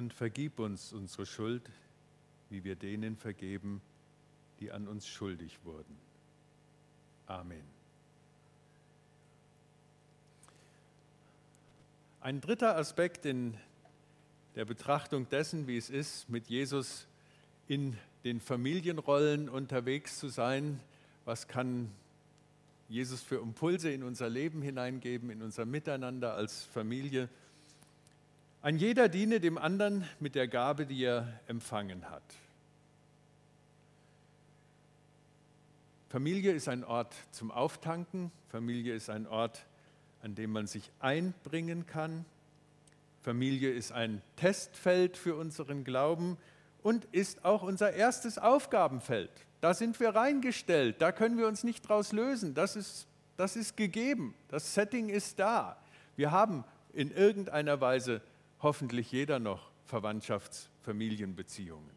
Und 0.02 0.12
vergib 0.12 0.58
uns 0.58 0.92
unsere 0.92 1.26
Schuld, 1.26 1.62
wie 2.50 2.64
wir 2.64 2.74
denen 2.74 3.16
vergeben, 3.16 3.80
die 4.58 4.72
an 4.72 4.88
uns 4.88 5.06
schuldig 5.06 5.60
wurden. 5.62 5.96
Amen. 7.26 7.62
Ein 12.20 12.40
dritter 12.40 12.76
Aspekt 12.76 13.26
in 13.26 13.56
der 14.56 14.64
Betrachtung 14.64 15.28
dessen, 15.28 15.68
wie 15.68 15.76
es 15.76 15.88
ist, 15.88 16.28
mit 16.28 16.48
Jesus 16.48 17.06
in 17.68 17.96
den 18.24 18.40
Familienrollen 18.40 19.48
unterwegs 19.48 20.18
zu 20.18 20.30
sein. 20.30 20.80
Was 21.24 21.46
kann 21.46 21.92
Jesus 22.88 23.22
für 23.22 23.36
Impulse 23.36 23.92
in 23.92 24.02
unser 24.02 24.28
Leben 24.28 24.62
hineingeben, 24.62 25.30
in 25.30 25.42
unser 25.42 25.64
Miteinander 25.64 26.34
als 26.34 26.64
Familie? 26.64 27.28
Ein 28.62 28.76
jeder 28.76 29.08
diene 29.08 29.40
dem 29.40 29.58
anderen 29.58 30.08
mit 30.20 30.36
der 30.36 30.46
Gabe, 30.46 30.86
die 30.86 31.02
er 31.02 31.40
empfangen 31.48 32.08
hat. 32.08 32.22
Familie 36.08 36.52
ist 36.52 36.68
ein 36.68 36.84
Ort 36.84 37.12
zum 37.32 37.50
Auftanken. 37.50 38.30
Familie 38.50 38.94
ist 38.94 39.10
ein 39.10 39.26
Ort, 39.26 39.66
an 40.22 40.36
dem 40.36 40.52
man 40.52 40.68
sich 40.68 40.92
einbringen 41.00 41.86
kann. 41.86 42.24
Familie 43.22 43.72
ist 43.72 43.90
ein 43.90 44.22
Testfeld 44.36 45.16
für 45.16 45.34
unseren 45.34 45.82
Glauben 45.82 46.38
und 46.84 47.04
ist 47.06 47.44
auch 47.44 47.64
unser 47.64 47.94
erstes 47.94 48.38
Aufgabenfeld. 48.38 49.30
Da 49.60 49.74
sind 49.74 49.98
wir 49.98 50.10
reingestellt, 50.10 51.02
da 51.02 51.10
können 51.10 51.36
wir 51.36 51.48
uns 51.48 51.64
nicht 51.64 51.88
draus 51.88 52.12
lösen. 52.12 52.54
Das 52.54 52.76
ist, 52.76 53.08
das 53.36 53.56
ist 53.56 53.76
gegeben, 53.76 54.36
das 54.46 54.72
Setting 54.72 55.08
ist 55.08 55.40
da. 55.40 55.82
Wir 56.14 56.30
haben 56.30 56.62
in 56.92 57.10
irgendeiner 57.10 57.80
Weise 57.80 58.22
hoffentlich 58.62 59.12
jeder 59.12 59.38
noch 59.38 59.70
Verwandtschafts-, 59.90 60.68
Familienbeziehungen. 60.82 61.90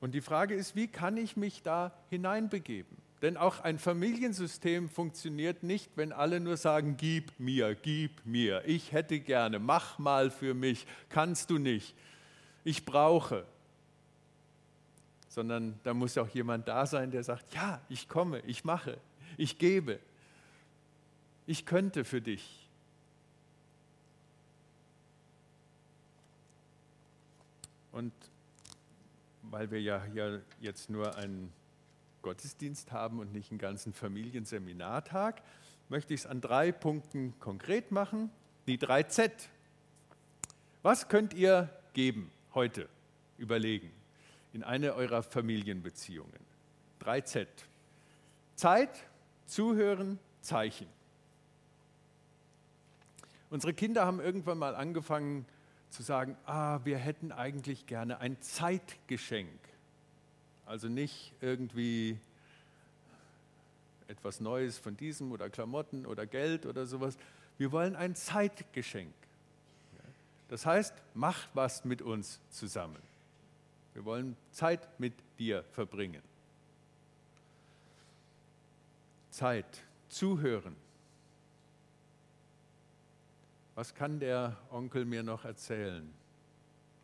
Und 0.00 0.12
die 0.12 0.20
Frage 0.20 0.54
ist, 0.54 0.76
wie 0.76 0.86
kann 0.86 1.16
ich 1.16 1.36
mich 1.36 1.62
da 1.62 1.92
hineinbegeben? 2.10 3.04
Denn 3.22 3.38
auch 3.38 3.60
ein 3.60 3.78
Familiensystem 3.78 4.90
funktioniert 4.90 5.62
nicht, 5.62 5.90
wenn 5.96 6.12
alle 6.12 6.40
nur 6.40 6.58
sagen, 6.58 6.98
gib 6.98 7.32
mir, 7.40 7.74
gib 7.74 8.26
mir, 8.26 8.62
ich 8.66 8.92
hätte 8.92 9.18
gerne, 9.18 9.58
mach 9.58 9.98
mal 9.98 10.30
für 10.30 10.52
mich, 10.52 10.86
kannst 11.08 11.48
du 11.48 11.56
nicht, 11.56 11.94
ich 12.64 12.84
brauche. 12.84 13.46
Sondern 15.28 15.80
da 15.84 15.94
muss 15.94 16.18
auch 16.18 16.28
jemand 16.28 16.68
da 16.68 16.84
sein, 16.84 17.10
der 17.10 17.24
sagt, 17.24 17.54
ja, 17.54 17.80
ich 17.88 18.10
komme, 18.10 18.40
ich 18.40 18.62
mache, 18.64 18.98
ich 19.38 19.58
gebe, 19.58 20.00
ich 21.46 21.64
könnte 21.64 22.04
für 22.04 22.20
dich. 22.20 22.63
Und 27.94 28.12
weil 29.42 29.70
wir 29.70 29.80
ja 29.80 30.02
hier 30.12 30.42
jetzt 30.58 30.90
nur 30.90 31.14
einen 31.14 31.52
Gottesdienst 32.22 32.90
haben 32.90 33.20
und 33.20 33.32
nicht 33.32 33.52
einen 33.52 33.58
ganzen 33.58 33.92
Familienseminartag, 33.92 35.42
möchte 35.88 36.12
ich 36.12 36.20
es 36.20 36.26
an 36.26 36.40
drei 36.40 36.72
Punkten 36.72 37.38
konkret 37.38 37.92
machen. 37.92 38.30
Die 38.66 38.78
3Z. 38.78 39.30
Was 40.82 41.08
könnt 41.08 41.34
ihr 41.34 41.70
geben 41.92 42.32
heute? 42.52 42.88
Überlegen. 43.38 43.92
In 44.52 44.64
eine 44.64 44.94
eurer 44.94 45.22
Familienbeziehungen. 45.22 46.40
3Z. 47.00 47.46
Zeit, 48.56 49.06
Zuhören, 49.46 50.18
Zeichen. 50.40 50.88
Unsere 53.50 53.72
Kinder 53.72 54.04
haben 54.04 54.18
irgendwann 54.18 54.58
mal 54.58 54.74
angefangen 54.74 55.46
zu 55.94 56.02
sagen, 56.02 56.36
ah, 56.44 56.80
wir 56.84 56.98
hätten 56.98 57.30
eigentlich 57.30 57.86
gerne 57.86 58.18
ein 58.18 58.40
Zeitgeschenk. 58.40 59.48
Also 60.66 60.88
nicht 60.88 61.32
irgendwie 61.40 62.18
etwas 64.08 64.40
Neues 64.40 64.76
von 64.76 64.96
diesem 64.96 65.30
oder 65.30 65.48
Klamotten 65.48 66.04
oder 66.04 66.26
Geld 66.26 66.66
oder 66.66 66.84
sowas. 66.86 67.16
Wir 67.58 67.70
wollen 67.70 67.94
ein 67.94 68.16
Zeitgeschenk. 68.16 69.14
Das 70.48 70.66
heißt, 70.66 70.94
mach 71.14 71.46
was 71.54 71.84
mit 71.84 72.02
uns 72.02 72.40
zusammen. 72.50 73.00
Wir 73.94 74.04
wollen 74.04 74.36
Zeit 74.50 74.88
mit 74.98 75.14
dir 75.38 75.62
verbringen. 75.72 76.22
Zeit, 79.30 79.82
zuhören. 80.08 80.76
Was 83.74 83.94
kann 83.94 84.20
der 84.20 84.56
Onkel 84.70 85.04
mir 85.04 85.22
noch 85.22 85.44
erzählen? 85.44 86.12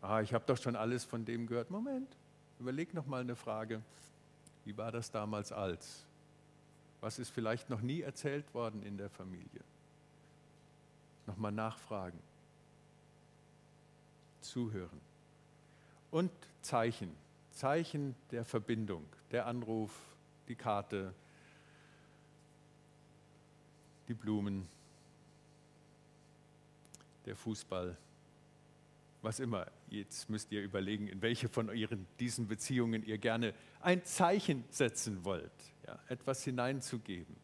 Ah, 0.00 0.20
ich 0.20 0.33
habe 0.33 0.44
doch 0.46 0.56
schon 0.56 0.76
alles 0.76 1.04
von 1.04 1.24
dem 1.24 1.46
gehört. 1.46 1.70
Moment, 1.70 2.16
Überleg 2.61 2.92
noch 2.92 3.06
mal 3.06 3.22
eine 3.22 3.37
Frage. 3.37 3.83
Wie 4.66 4.76
war 4.76 4.92
das 4.92 5.11
damals 5.11 5.50
als? 5.50 6.04
Was 7.00 7.18
ist 7.18 7.30
vielleicht 7.30 7.70
noch 7.70 7.80
nie 7.80 8.02
erzählt 8.02 8.52
worden 8.52 8.83
in 8.83 8.98
der 8.98 9.09
Familie? 9.09 9.64
Nochmal 11.26 11.52
nachfragen. 11.52 12.18
Zuhören. 14.42 15.00
Und 16.11 16.30
Zeichen. 16.61 17.16
Zeichen 17.50 18.14
der 18.30 18.44
Verbindung. 18.44 19.06
Der 19.30 19.46
Anruf, 19.46 19.98
die 20.46 20.56
Karte, 20.56 21.14
die 24.06 24.14
Blumen, 24.14 24.68
der 27.26 27.37
Fußball 27.37 27.96
was 29.22 29.40
immer. 29.40 29.66
Jetzt 29.88 30.30
müsst 30.30 30.50
ihr 30.52 30.62
überlegen, 30.62 31.09
in 31.09 31.22
welche 31.22 31.48
von 31.48 31.68
euren, 31.68 32.06
diesen 32.18 32.48
Beziehungen 32.48 33.04
ihr 33.04 33.18
gerne 33.18 33.54
ein 33.80 34.04
Zeichen 34.04 34.64
setzen 34.70 35.24
wollt, 35.24 35.52
ja, 35.87 35.98
etwas 36.09 36.42
hineinzugeben. 36.44 37.37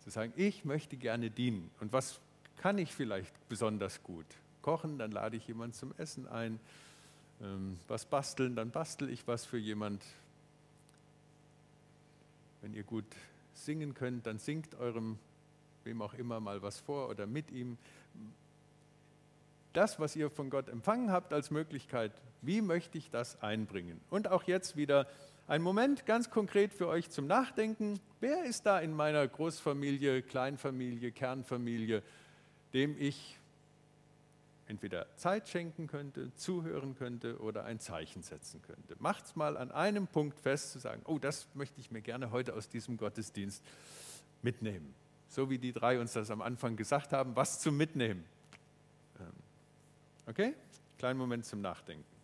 Zu 0.00 0.10
sagen, 0.10 0.32
ich 0.36 0.64
möchte 0.64 0.96
gerne 0.96 1.30
dienen. 1.30 1.70
Und 1.80 1.92
was 1.92 2.20
kann 2.56 2.78
ich 2.78 2.94
vielleicht 2.94 3.34
besonders 3.48 4.02
gut? 4.02 4.26
Kochen, 4.62 4.98
dann 4.98 5.12
lade 5.12 5.36
ich 5.36 5.46
jemanden 5.46 5.74
zum 5.74 5.94
Essen 5.96 6.26
ein. 6.26 6.58
Ähm, 7.40 7.78
was 7.86 8.06
basteln, 8.06 8.56
dann 8.56 8.70
bastel 8.70 9.10
ich 9.10 9.26
was 9.26 9.44
für 9.44 9.58
jemand. 9.58 10.02
Wenn 12.62 12.72
ihr 12.74 12.82
gut 12.82 13.04
singen 13.52 13.94
könnt, 13.94 14.26
dann 14.26 14.38
singt 14.38 14.74
eurem, 14.76 15.18
wem 15.84 16.02
auch 16.02 16.14
immer, 16.14 16.40
mal 16.40 16.62
was 16.62 16.80
vor 16.80 17.08
oder 17.08 17.26
mit 17.26 17.50
ihm 17.50 17.78
das, 19.76 20.00
was 20.00 20.16
ihr 20.16 20.30
von 20.30 20.50
Gott 20.50 20.68
empfangen 20.68 21.10
habt 21.10 21.32
als 21.32 21.50
Möglichkeit, 21.50 22.12
wie 22.42 22.62
möchte 22.62 22.96
ich 22.98 23.10
das 23.10 23.42
einbringen? 23.42 24.00
Und 24.10 24.28
auch 24.28 24.44
jetzt 24.44 24.76
wieder 24.76 25.06
ein 25.48 25.62
Moment 25.62 26.06
ganz 26.06 26.30
konkret 26.30 26.72
für 26.72 26.88
euch 26.88 27.10
zum 27.10 27.26
Nachdenken. 27.26 28.00
Wer 28.20 28.44
ist 28.44 28.66
da 28.66 28.80
in 28.80 28.92
meiner 28.92 29.26
Großfamilie, 29.28 30.22
Kleinfamilie, 30.22 31.12
Kernfamilie, 31.12 32.02
dem 32.72 32.96
ich 32.98 33.38
entweder 34.66 35.06
Zeit 35.16 35.48
schenken 35.48 35.86
könnte, 35.86 36.34
zuhören 36.34 36.96
könnte 36.96 37.38
oder 37.38 37.64
ein 37.64 37.78
Zeichen 37.78 38.22
setzen 38.22 38.62
könnte. 38.62 38.96
Macht 38.98 39.26
es 39.26 39.36
mal 39.36 39.56
an 39.56 39.70
einem 39.70 40.08
Punkt 40.08 40.40
fest, 40.40 40.72
zu 40.72 40.78
sagen, 40.78 41.02
oh, 41.04 41.18
das 41.18 41.46
möchte 41.54 41.80
ich 41.80 41.90
mir 41.90 42.00
gerne 42.00 42.30
heute 42.32 42.54
aus 42.54 42.68
diesem 42.68 42.96
Gottesdienst 42.96 43.62
mitnehmen. 44.42 44.94
So 45.28 45.50
wie 45.50 45.58
die 45.58 45.72
drei 45.72 46.00
uns 46.00 46.14
das 46.14 46.30
am 46.30 46.42
Anfang 46.42 46.76
gesagt 46.76 47.12
haben, 47.12 47.36
was 47.36 47.60
zum 47.60 47.76
Mitnehmen. 47.76 48.24
Okay? 50.26 50.54
Kleinen 50.98 51.18
Moment 51.18 51.44
zum 51.44 51.60
Nachdenken. 51.60 52.15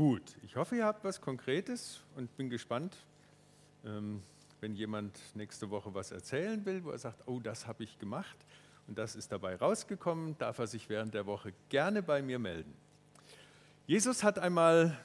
Gut, 0.00 0.34
ich 0.42 0.56
hoffe, 0.56 0.76
ihr 0.76 0.86
habt 0.86 1.04
was 1.04 1.20
Konkretes 1.20 2.00
und 2.16 2.34
bin 2.38 2.48
gespannt, 2.48 2.96
ähm, 3.84 4.22
wenn 4.62 4.74
jemand 4.74 5.18
nächste 5.34 5.68
Woche 5.68 5.92
was 5.92 6.10
erzählen 6.10 6.64
will, 6.64 6.82
wo 6.82 6.90
er 6.90 6.96
sagt, 6.96 7.28
oh, 7.28 7.38
das 7.38 7.66
habe 7.66 7.84
ich 7.84 7.98
gemacht 7.98 8.38
und 8.86 8.96
das 8.96 9.14
ist 9.14 9.30
dabei 9.30 9.56
rausgekommen, 9.56 10.38
darf 10.38 10.58
er 10.58 10.68
sich 10.68 10.88
während 10.88 11.12
der 11.12 11.26
Woche 11.26 11.52
gerne 11.68 12.02
bei 12.02 12.22
mir 12.22 12.38
melden. 12.38 12.72
Jesus 13.86 14.24
hat 14.24 14.38
einmal 14.38 14.96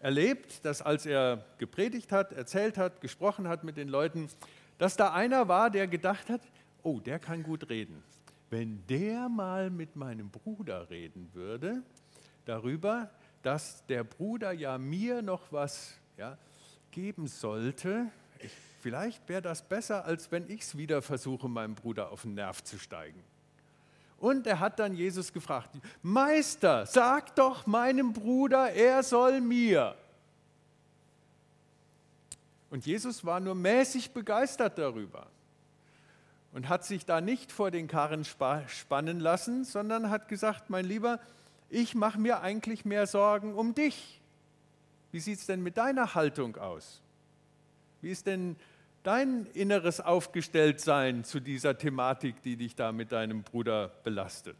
erlebt, 0.00 0.62
dass 0.66 0.82
als 0.82 1.06
er 1.06 1.46
gepredigt 1.56 2.12
hat, 2.12 2.34
erzählt 2.34 2.76
hat, 2.76 3.00
gesprochen 3.00 3.48
hat 3.48 3.64
mit 3.64 3.78
den 3.78 3.88
Leuten, 3.88 4.28
dass 4.76 4.94
da 4.98 5.14
einer 5.14 5.48
war, 5.48 5.70
der 5.70 5.88
gedacht 5.88 6.28
hat, 6.28 6.42
oh, 6.82 7.00
der 7.00 7.18
kann 7.18 7.44
gut 7.44 7.70
reden. 7.70 8.02
Wenn 8.50 8.86
der 8.90 9.30
mal 9.30 9.70
mit 9.70 9.96
meinem 9.96 10.28
Bruder 10.28 10.90
reden 10.90 11.30
würde, 11.32 11.82
darüber, 12.44 13.08
dass 13.44 13.84
der 13.86 14.04
Bruder 14.04 14.52
ja 14.52 14.78
mir 14.78 15.22
noch 15.22 15.52
was 15.52 15.94
ja, 16.16 16.36
geben 16.90 17.28
sollte, 17.28 18.06
ich, 18.40 18.50
vielleicht 18.80 19.28
wäre 19.28 19.42
das 19.42 19.62
besser, 19.62 20.04
als 20.06 20.32
wenn 20.32 20.48
ich 20.50 20.62
es 20.62 20.76
wieder 20.76 21.02
versuche, 21.02 21.48
meinem 21.48 21.74
Bruder 21.74 22.10
auf 22.10 22.22
den 22.22 22.34
Nerv 22.34 22.64
zu 22.64 22.78
steigen. 22.78 23.22
Und 24.18 24.46
er 24.46 24.60
hat 24.60 24.78
dann 24.78 24.94
Jesus 24.94 25.32
gefragt, 25.32 25.70
Meister, 26.02 26.86
sag 26.86 27.36
doch 27.36 27.66
meinem 27.66 28.14
Bruder, 28.14 28.72
er 28.72 29.02
soll 29.02 29.40
mir. 29.42 29.94
Und 32.70 32.86
Jesus 32.86 33.24
war 33.24 33.40
nur 33.40 33.54
mäßig 33.54 34.12
begeistert 34.12 34.78
darüber 34.78 35.26
und 36.52 36.68
hat 36.68 36.84
sich 36.84 37.04
da 37.04 37.20
nicht 37.20 37.52
vor 37.52 37.70
den 37.70 37.88
Karren 37.88 38.24
spannen 38.24 39.20
lassen, 39.20 39.64
sondern 39.64 40.08
hat 40.08 40.28
gesagt, 40.28 40.70
mein 40.70 40.86
Lieber, 40.86 41.20
ich 41.74 41.96
mache 41.96 42.20
mir 42.20 42.40
eigentlich 42.40 42.84
mehr 42.84 43.06
Sorgen 43.06 43.54
um 43.54 43.74
dich. 43.74 44.20
Wie 45.10 45.18
sieht 45.18 45.40
es 45.40 45.46
denn 45.46 45.60
mit 45.60 45.76
deiner 45.76 46.14
Haltung 46.14 46.56
aus? 46.56 47.02
Wie 48.00 48.10
ist 48.10 48.28
denn 48.28 48.56
dein 49.02 49.46
inneres 49.54 50.00
Aufgestelltsein 50.00 51.24
zu 51.24 51.40
dieser 51.40 51.76
Thematik, 51.76 52.42
die 52.42 52.56
dich 52.56 52.76
da 52.76 52.92
mit 52.92 53.10
deinem 53.10 53.42
Bruder 53.42 53.88
belastet? 54.04 54.56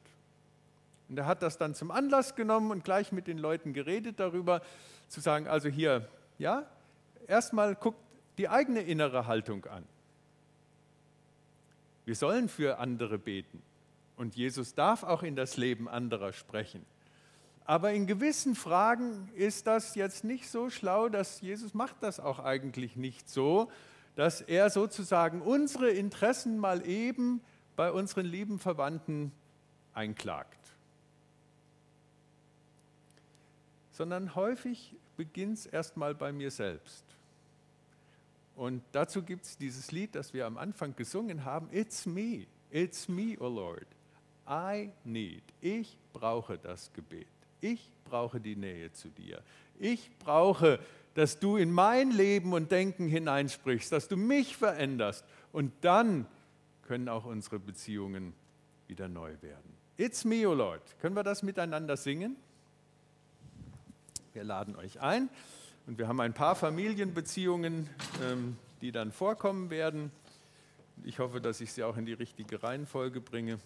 Und 1.09 1.19
er 1.19 1.27
hat 1.27 1.43
das 1.43 1.57
dann 1.57 1.75
zum 1.75 1.93
Anlass 1.93 2.35
genommen 2.35 2.73
und 2.73 2.83
gleich 2.83 3.13
mit 3.13 3.29
den 3.29 3.39
Leuten 3.39 3.75
geredet 3.75 4.19
darüber, 4.19 4.61
zu 5.07 5.21
sagen, 5.21 5.47
also 5.47 5.69
hier, 5.69 6.09
ja, 6.39 6.67
erstmal 7.29 7.77
guckt 7.77 8.01
die 8.39 8.49
eigene 8.49 8.81
innere 8.81 9.29
Haltung 9.29 9.67
an. 9.67 9.85
Wir 12.07 12.17
sollen 12.17 12.49
für 12.49 12.79
andere 12.79 13.19
beten 13.19 13.63
und 14.17 14.35
Jesus 14.35 14.75
darf 14.75 15.05
auch 15.05 15.23
in 15.23 15.37
das 15.37 15.57
Leben 15.57 15.89
anderer 15.89 16.33
sprechen. 16.33 16.85
Aber 17.65 17.93
in 17.93 18.07
gewissen 18.07 18.55
Fragen 18.55 19.29
ist 19.35 19.67
das 19.67 19.95
jetzt 19.95 20.23
nicht 20.23 20.51
so 20.51 20.69
schlau, 20.69 21.09
dass 21.09 21.41
Jesus 21.41 21.73
macht 21.73 21.97
das 22.03 22.21
auch 22.21 22.39
eigentlich 22.39 22.97
nicht 22.97 23.29
so, 23.29 23.71
dass 24.17 24.43
er 24.43 24.69
sozusagen 24.71 25.41
unsere 25.41 25.91
Interessen 25.91 26.59
mal 26.59 26.87
eben 26.87 27.41
bei 27.75 27.91
unseren 27.91 28.27
lieben 28.27 28.59
Verwandten 28.59 29.33
einklagt. 29.95 30.59
Sondern 33.93 34.35
häufig 34.35 34.95
beginnt 35.17 35.59
es 35.59 35.67
erstmal 35.67 36.15
bei 36.15 36.33
mir 36.33 36.51
selbst. 36.51 37.05
Und 38.57 38.83
dazu 38.93 39.23
gibt 39.23 39.47
es 39.47 39.57
dieses 39.57 39.91
Lied, 39.91 40.15
das 40.15 40.33
wir 40.33 40.47
am 40.47 40.59
Anfang 40.59 40.95
gesungen 40.95 41.45
haben, 41.45 41.69
It's 41.73 42.07
me, 42.07 42.47
it's 42.71 43.09
me, 43.09 43.37
O 43.41 43.47
oh 43.47 43.49
Lord. 43.49 43.87
I 44.49 44.91
need, 45.05 45.43
ich 45.61 45.97
brauche 46.13 46.59
das 46.59 46.93
Gebet. 46.93 47.27
Ich 47.61 47.91
brauche 48.05 48.41
die 48.41 48.57
Nähe 48.57 48.93
zu 48.93 49.09
dir. 49.09 49.43
Ich 49.79 50.11
brauche, 50.19 50.79
dass 51.15 51.39
du 51.39 51.57
in 51.57 51.73
mein 51.73 52.11
Leben 52.11 52.53
und 52.53 52.71
Denken 52.71 53.09
hineinsprichst, 53.09 53.91
dass 53.93 54.09
du 54.09 54.17
mich 54.17 54.57
veränderst. 54.57 55.25
Und 55.53 55.73
dann 55.81 56.27
können 56.83 57.09
auch 57.09 57.25
unsere 57.25 57.59
Beziehungen 57.59 58.35
wieder 58.87 59.09
neu 59.09 59.33
werden. 59.41 59.75
It's 59.97 60.25
me, 60.25 60.47
O 60.47 60.51
oh 60.51 60.55
Lord. 60.55 60.83
Können 61.01 61.17
wir 61.17 61.23
das 61.23 61.43
miteinander 61.43 61.97
singen? 61.97 62.37
Wir 64.33 64.45
laden 64.45 64.75
euch 64.77 65.01
ein. 65.01 65.29
Und 65.87 65.99
wir 65.99 66.09
haben 66.09 66.21
ein 66.21 66.35
paar 66.35 66.57
Familienbeziehungen, 66.57 67.89
ähm, 68.23 68.57
die 68.81 68.91
dann 68.91 69.13
vorkommen 69.13 69.71
werden. 69.71 70.11
Ich 71.05 71.19
hoffe, 71.19 71.41
dass 71.41 71.61
ich 71.61 71.73
sie 71.73 71.85
auch 71.85 71.97
in 71.97 72.07
die 72.07 72.15
richtige 72.15 72.63
Reihenfolge 72.63 73.21
bringe. 73.21 73.59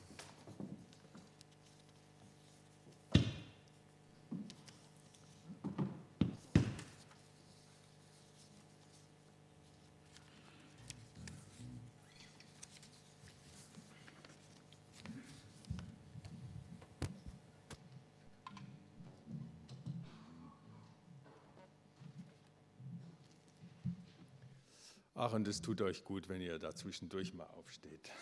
Ach, 25.20 25.32
und 25.32 25.48
es 25.48 25.60
tut 25.60 25.80
euch 25.80 26.04
gut, 26.04 26.28
wenn 26.28 26.40
ihr 26.40 26.60
da 26.60 26.72
zwischendurch 26.72 27.34
mal 27.34 27.48
aufsteht. 27.58 28.12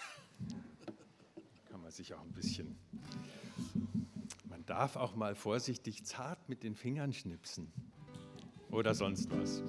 Kann 1.68 1.82
man 1.82 1.90
sich 1.90 2.14
auch 2.14 2.22
ein 2.22 2.32
bisschen. 2.32 2.74
Man 4.48 4.64
darf 4.64 4.96
auch 4.96 5.14
mal 5.14 5.35
vorsichtig 5.35 6.06
zart 6.06 6.48
mit 6.48 6.62
den 6.62 6.74
Fingern 6.74 7.12
schnipsen. 7.12 7.70
Oder 8.70 8.94
sonst 8.94 9.30
was. 9.30 9.62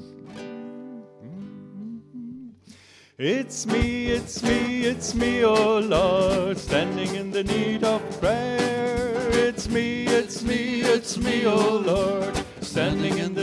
It's 3.18 3.66
me, 3.66 4.14
it's 4.14 4.42
me, 4.42 4.88
it's 4.88 5.14
me, 5.14 5.46
oh 5.46 5.80
Lord, 5.80 6.58
standing 6.58 7.14
in 7.14 7.34
the 7.34 7.44
need 7.44 7.84
of 7.84 8.02
prayer. 8.22 9.30
It's 9.34 9.68
me, 9.68 10.06
it's 10.06 10.44
me, 10.44 10.80
it's 10.82 11.18
me, 11.18 11.46
oh 11.46 11.84
Lord, 11.86 12.32
standing 12.62 13.18
in 13.18 13.36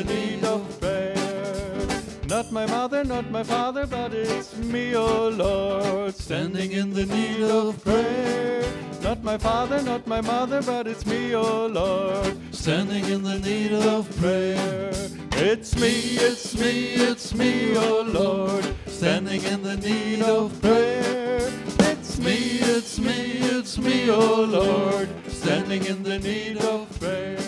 my 2.55 2.67
mother, 2.67 3.03
not 3.03 3.29
my 3.33 3.43
father, 3.43 3.85
but 3.85 4.15
it's 4.15 4.57
me, 4.57 4.95
oh 4.95 5.29
Lord, 5.29 6.15
standing 6.15 6.71
in 6.71 6.95
the 6.95 7.05
need 7.05 7.43
of 7.43 7.83
prayer. 7.83 8.63
Not 9.03 9.25
my 9.25 9.37
father, 9.37 9.83
not 9.83 10.07
my 10.07 10.21
mother, 10.21 10.63
but 10.63 10.87
it's 10.87 11.05
me, 11.05 11.35
oh 11.35 11.67
Lord, 11.67 12.39
standing 12.55 13.07
in 13.07 13.25
the 13.25 13.41
need 13.41 13.73
of 13.73 14.09
prayer. 14.21 14.93
It's 15.33 15.75
me, 15.75 15.91
it's 16.29 16.57
me, 16.57 16.95
it's 16.95 17.35
me, 17.35 17.77
oh 17.77 18.03
Lord, 18.07 18.65
standing 18.87 19.43
in 19.43 19.65
the 19.65 19.77
need 19.77 20.23
of 20.23 20.53
prayer. 20.63 21.51
It's 21.91 22.21
me, 22.21 22.37
it's 22.77 23.01
me, 23.01 23.19
it's 23.59 23.79
me, 23.79 24.09
oh 24.11 24.45
Lord, 24.45 25.09
standing 25.27 25.85
in 25.87 26.05
the 26.05 26.21
need 26.21 26.59
of 26.59 26.89
prayer. 27.01 27.44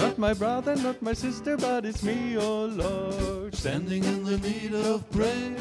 Not 0.00 0.16
my 0.16 0.32
brother, 0.32 0.74
not 0.76 1.02
my 1.02 1.12
sister, 1.12 1.58
but 1.58 1.84
it's 1.84 2.02
me, 2.02 2.36
oh 2.38 2.64
Lord, 2.64 3.54
standing 3.54 4.02
in 4.02 4.24
the 4.24 4.38
need 4.38 4.72
of 4.72 5.08
prayer. 5.10 5.56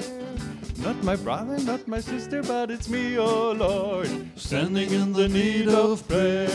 Not 0.78 1.04
my 1.04 1.17
brother, 1.17 1.60
not 1.60 1.86
my 1.89 1.99
sister, 1.99 2.41
but 2.41 2.71
it's 2.71 2.88
me, 2.88 3.17
oh 3.19 3.52
Lord, 3.52 4.10
standing 4.38 4.91
in 4.91 5.12
the 5.12 5.28
need 5.28 5.67
of 5.67 6.08
prayer. 6.08 6.47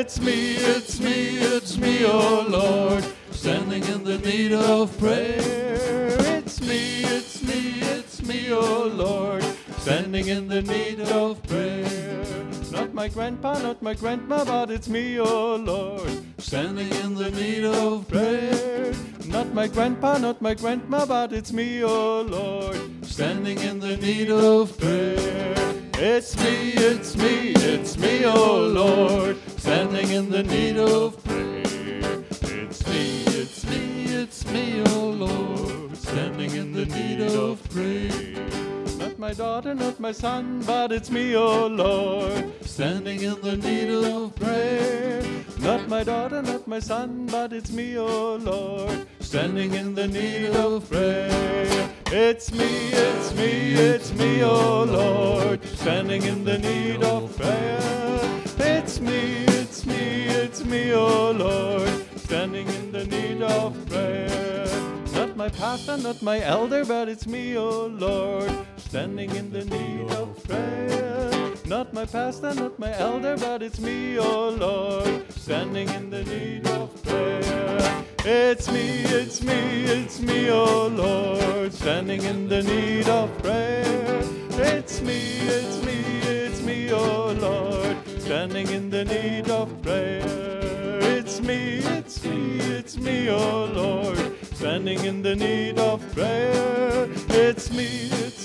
It's 0.00 0.20
me, 0.20 0.56
it's 0.56 0.98
me, 0.98 1.38
it's 1.38 1.78
me, 1.78 2.04
oh 2.04 2.44
Lord, 2.48 3.04
standing 3.30 3.84
in 3.84 4.02
the 4.02 4.18
need 4.18 4.52
of 4.52 4.98
prayer. 4.98 6.16
It's 6.38 6.60
me, 6.60 7.04
it's 7.04 7.40
me, 7.44 7.80
it's 7.82 8.20
me, 8.24 8.52
oh 8.52 8.90
Lord, 8.92 9.44
standing 9.78 10.26
in 10.26 10.48
the 10.48 10.62
need 10.62 11.00
of 11.00 11.40
prayer. 11.44 12.24
Not 12.72 12.92
my 12.94 13.06
grandpa, 13.06 13.60
not 13.60 13.80
my 13.80 13.94
grandma, 13.94 14.44
but 14.44 14.70
it's 14.72 14.88
me, 14.88 15.20
oh 15.20 15.54
Lord, 15.54 16.29
standing 16.40 16.90
in 17.04 17.14
the 17.14 17.30
need 17.30 17.64
of 17.64 18.08
prayer. 18.08 18.92
Not 19.26 19.52
my 19.52 19.68
grandpa, 19.68 20.18
not 20.18 20.40
my 20.40 20.54
grandma, 20.54 21.04
but 21.04 21.32
it's 21.32 21.52
me, 21.52 21.84
oh 21.84 22.22
Lord, 22.22 23.04
standing 23.04 23.58
in 23.58 23.78
the 23.78 23.96
need 23.96 24.30
of 24.30 24.76
prayer. 24.78 25.54
It's 25.94 26.36
me, 26.42 26.72
it's 26.72 27.16
me, 27.16 27.52
it's 27.56 27.98
me, 27.98 28.24
oh 28.24 28.60
Lord, 28.66 29.36
standing 29.58 30.10
in 30.10 30.30
the 30.30 30.42
need 30.42 30.78
of 30.78 31.22
prayer. 31.24 32.24
It's 32.42 32.86
me, 32.86 33.22
it's 33.26 33.64
me, 33.66 34.04
it's 34.04 34.46
me, 34.46 34.82
oh 34.86 35.10
Lord, 35.10 35.96
standing 35.96 36.52
in 36.52 36.72
the 36.72 36.86
need 36.86 37.20
of 37.20 37.62
prayer 37.70 38.79
my 39.20 39.34
daughter, 39.34 39.74
not 39.74 40.00
my 40.00 40.12
son, 40.12 40.62
but 40.66 40.90
it's 40.90 41.10
me, 41.10 41.36
oh 41.36 41.66
Lord, 41.66 42.50
standing 42.64 43.20
in 43.20 43.38
the 43.42 43.54
need 43.54 43.90
of 43.90 44.34
prayer. 44.34 45.22
Not 45.58 45.86
my 45.88 46.02
daughter, 46.02 46.40
not 46.40 46.66
my 46.66 46.78
son, 46.78 47.26
but 47.26 47.52
it's 47.52 47.70
me, 47.70 47.98
oh 47.98 48.36
Lord, 48.36 49.06
standing 49.20 49.74
in 49.74 49.94
the 49.94 50.08
need 50.08 50.56
of 50.56 50.88
prayer. 50.88 51.90
It's 52.06 52.50
me, 52.50 52.88
it's 52.92 53.34
me, 53.34 53.74
it's 53.74 54.10
me, 54.14 54.42
oh 54.42 54.84
Lord, 54.84 55.62
standing 55.66 56.22
in 56.22 56.42
the 56.46 56.56
need 56.56 57.02
of 57.02 57.36
prayer. 57.36 58.20
It's 58.58 59.02
me, 59.02 59.44
it's 59.48 59.84
me, 59.84 60.28
it's 60.28 60.64
me, 60.64 60.94
oh 60.94 61.32
Lord, 61.32 61.90
standing 62.16 62.66
in 62.68 62.90
the 62.90 63.04
need 63.04 63.42
of 63.42 63.76
prayer. 63.86 64.66
Not 65.12 65.36
my 65.36 65.50
pastor, 65.50 65.98
not 65.98 66.22
my 66.22 66.40
elder, 66.40 66.86
but 66.86 67.10
it's 67.10 67.26
me, 67.26 67.58
oh 67.58 67.86
Lord, 67.86 68.50
standing 68.90 69.30
in 69.36 69.52
the 69.52 69.64
need 69.66 70.10
of 70.10 70.42
prayer. 70.48 71.30
Not 71.64 71.94
my 71.94 72.04
pastor, 72.04 72.52
not 72.52 72.76
my 72.76 72.92
elder, 72.98 73.36
but 73.36 73.62
it's 73.62 73.78
me, 73.78 74.18
oh 74.18 74.48
Lord, 74.48 75.32
standing 75.32 75.88
in 75.90 76.10
the 76.10 76.24
need 76.24 76.66
of 76.66 76.90
prayer. 77.04 78.04
It's 78.24 78.68
me, 78.68 79.02
it's 79.04 79.44
me, 79.44 79.84
it's 79.84 80.18
me, 80.18 80.50
oh 80.50 80.88
Lord, 80.88 81.72
standing 81.72 82.24
in 82.24 82.48
the 82.48 82.64
need 82.64 83.08
of 83.08 83.30
prayer. 83.38 84.24
It's 84.58 85.00
me, 85.02 85.20
it's 85.56 85.84
me, 85.84 85.98
it's 86.22 86.60
me, 86.60 86.90
oh 86.90 87.30
Lord, 87.30 87.96
standing 88.18 88.66
in 88.70 88.90
the 88.90 89.04
need 89.04 89.48
of 89.50 89.70
prayer. 89.82 90.98
It's 91.16 91.40
me, 91.40 91.78
it's 91.78 92.24
me, 92.24 92.58
it's 92.58 92.96
me, 92.96 93.30
oh 93.30 93.66
Lord, 93.66 94.18
standing 94.56 95.04
in 95.04 95.22
the 95.22 95.36
need 95.36 95.78
of 95.78 96.00
prayer. 96.12 97.06
It's 97.28 97.70
me, 97.70 97.86
it's 98.24 98.39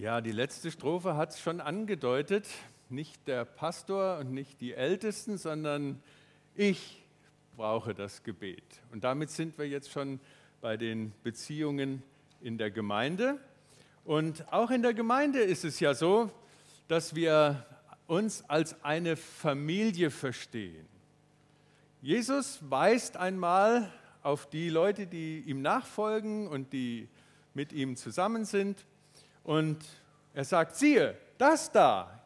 Ja, 0.00 0.22
die 0.22 0.32
letzte 0.32 0.70
Strophe 0.70 1.14
hat 1.14 1.30
es 1.30 1.40
schon 1.40 1.60
angedeutet. 1.60 2.48
Nicht 2.90 3.28
der 3.28 3.44
Pastor 3.44 4.18
und 4.18 4.32
nicht 4.32 4.60
die 4.60 4.74
Ältesten, 4.74 5.38
sondern 5.38 6.02
ich 6.56 7.04
brauche 7.56 7.94
das 7.94 8.24
Gebet. 8.24 8.64
Und 8.90 9.04
damit 9.04 9.30
sind 9.30 9.56
wir 9.58 9.68
jetzt 9.68 9.92
schon 9.92 10.18
bei 10.60 10.76
den 10.76 11.12
Beziehungen 11.22 12.02
in 12.40 12.58
der 12.58 12.72
Gemeinde. 12.72 13.38
Und 14.04 14.52
auch 14.52 14.72
in 14.72 14.82
der 14.82 14.92
Gemeinde 14.92 15.38
ist 15.38 15.64
es 15.64 15.78
ja 15.78 15.94
so, 15.94 16.30
dass 16.88 17.14
wir 17.14 17.64
uns 18.08 18.42
als 18.48 18.82
eine 18.82 19.14
Familie 19.16 20.10
verstehen. 20.10 20.88
Jesus 22.02 22.58
weist 22.68 23.16
einmal 23.16 23.92
auf 24.24 24.50
die 24.50 24.68
Leute, 24.68 25.06
die 25.06 25.44
ihm 25.46 25.62
nachfolgen 25.62 26.48
und 26.48 26.72
die 26.72 27.08
mit 27.54 27.72
ihm 27.72 27.94
zusammen 27.94 28.44
sind. 28.44 28.84
Und 29.44 29.78
er 30.34 30.44
sagt, 30.44 30.74
siehe, 30.74 31.16
das 31.38 31.70
da, 31.70 32.19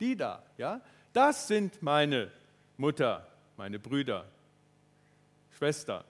die 0.00 0.16
da, 0.16 0.42
ja, 0.56 0.80
das 1.12 1.48
sind 1.48 1.82
meine 1.82 2.30
Mutter, 2.76 3.26
meine 3.56 3.78
Brüder, 3.78 4.24
Schwester, 5.56 6.04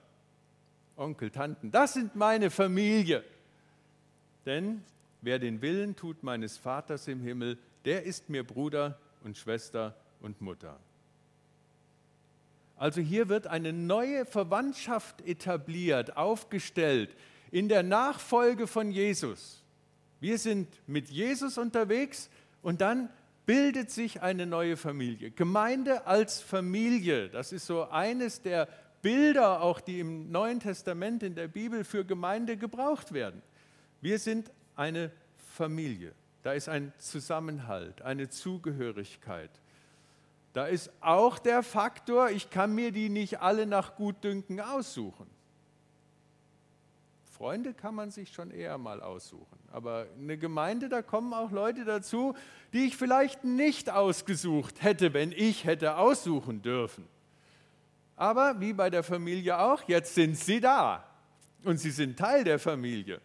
Onkel, 0.95 1.31
Tanten, 1.31 1.71
das 1.71 1.93
sind 1.93 2.15
meine 2.15 2.49
Familie. 2.49 3.23
Denn 4.45 4.83
wer 5.21 5.39
den 5.39 5.61
Willen 5.61 5.95
tut 5.95 6.23
meines 6.23 6.57
Vaters 6.57 7.07
im 7.07 7.21
Himmel, 7.21 7.57
der 7.85 8.03
ist 8.03 8.29
mir 8.29 8.43
Bruder 8.43 8.99
und 9.23 9.37
Schwester 9.37 9.95
und 10.21 10.41
Mutter. 10.41 10.79
Also 12.77 13.01
hier 13.01 13.27
wird 13.27 13.47
eine 13.47 13.73
neue 13.73 14.25
Verwandtschaft 14.25 15.21
etabliert, 15.27 16.15
aufgestellt 16.15 17.13
in 17.51 17.67
der 17.67 17.83
Nachfolge 17.83 18.67
von 18.67 18.91
Jesus. 18.91 19.61
Wir 20.21 20.37
sind 20.37 20.67
mit 20.87 21.09
Jesus 21.09 21.57
unterwegs 21.57 22.29
und 22.61 22.81
dann 22.81 23.09
bildet 23.49 23.89
sich 23.89 24.21
eine 24.21 24.45
neue 24.45 24.77
Familie. 24.77 25.31
Gemeinde 25.31 26.05
als 26.05 26.39
Familie, 26.39 27.29
das 27.29 27.51
ist 27.51 27.65
so 27.65 27.89
eines 27.89 28.43
der 28.43 28.67
Bilder, 29.01 29.63
auch 29.63 29.81
die 29.81 30.01
im 30.01 30.29
Neuen 30.29 30.59
Testament 30.59 31.23
in 31.23 31.33
der 31.33 31.47
Bibel 31.47 31.83
für 31.83 32.05
Gemeinde 32.05 32.57
gebraucht 32.57 33.11
werden. 33.11 33.41
Wir 34.01 34.19
sind 34.19 34.51
eine 34.75 35.11
Familie. 35.35 36.13
Da 36.43 36.53
ist 36.53 36.69
ein 36.69 36.93
Zusammenhalt, 36.99 38.03
eine 38.03 38.29
Zugehörigkeit. 38.29 39.49
Da 40.53 40.67
ist 40.67 40.91
auch 41.01 41.39
der 41.39 41.63
Faktor, 41.63 42.29
ich 42.29 42.51
kann 42.51 42.75
mir 42.75 42.91
die 42.91 43.09
nicht 43.09 43.39
alle 43.41 43.65
nach 43.65 43.95
Gutdünken 43.95 44.59
aussuchen. 44.59 45.25
Freunde 47.39 47.73
kann 47.73 47.95
man 47.95 48.11
sich 48.11 48.33
schon 48.33 48.51
eher 48.51 48.77
mal 48.77 49.01
aussuchen. 49.01 49.57
Aber 49.71 50.07
eine 50.19 50.37
Gemeinde, 50.37 50.89
da 50.89 51.01
kommen 51.01 51.33
auch 51.33 51.51
Leute 51.51 51.85
dazu, 51.85 52.35
die 52.73 52.79
ich 52.79 52.97
vielleicht 52.97 53.45
nicht 53.45 53.89
ausgesucht 53.89 54.83
hätte, 54.83 55.13
wenn 55.13 55.31
ich 55.31 55.63
hätte 55.63 55.95
aussuchen 55.95 56.61
dürfen. 56.61 57.07
Aber 58.17 58.59
wie 58.59 58.73
bei 58.73 58.89
der 58.89 59.03
Familie 59.03 59.57
auch, 59.57 59.81
jetzt 59.87 60.15
sind 60.15 60.35
sie 60.35 60.59
da 60.59 61.05
und 61.63 61.77
sie 61.77 61.91
sind 61.91 62.19
Teil 62.19 62.43
der 62.43 62.59
Familie. 62.59 63.21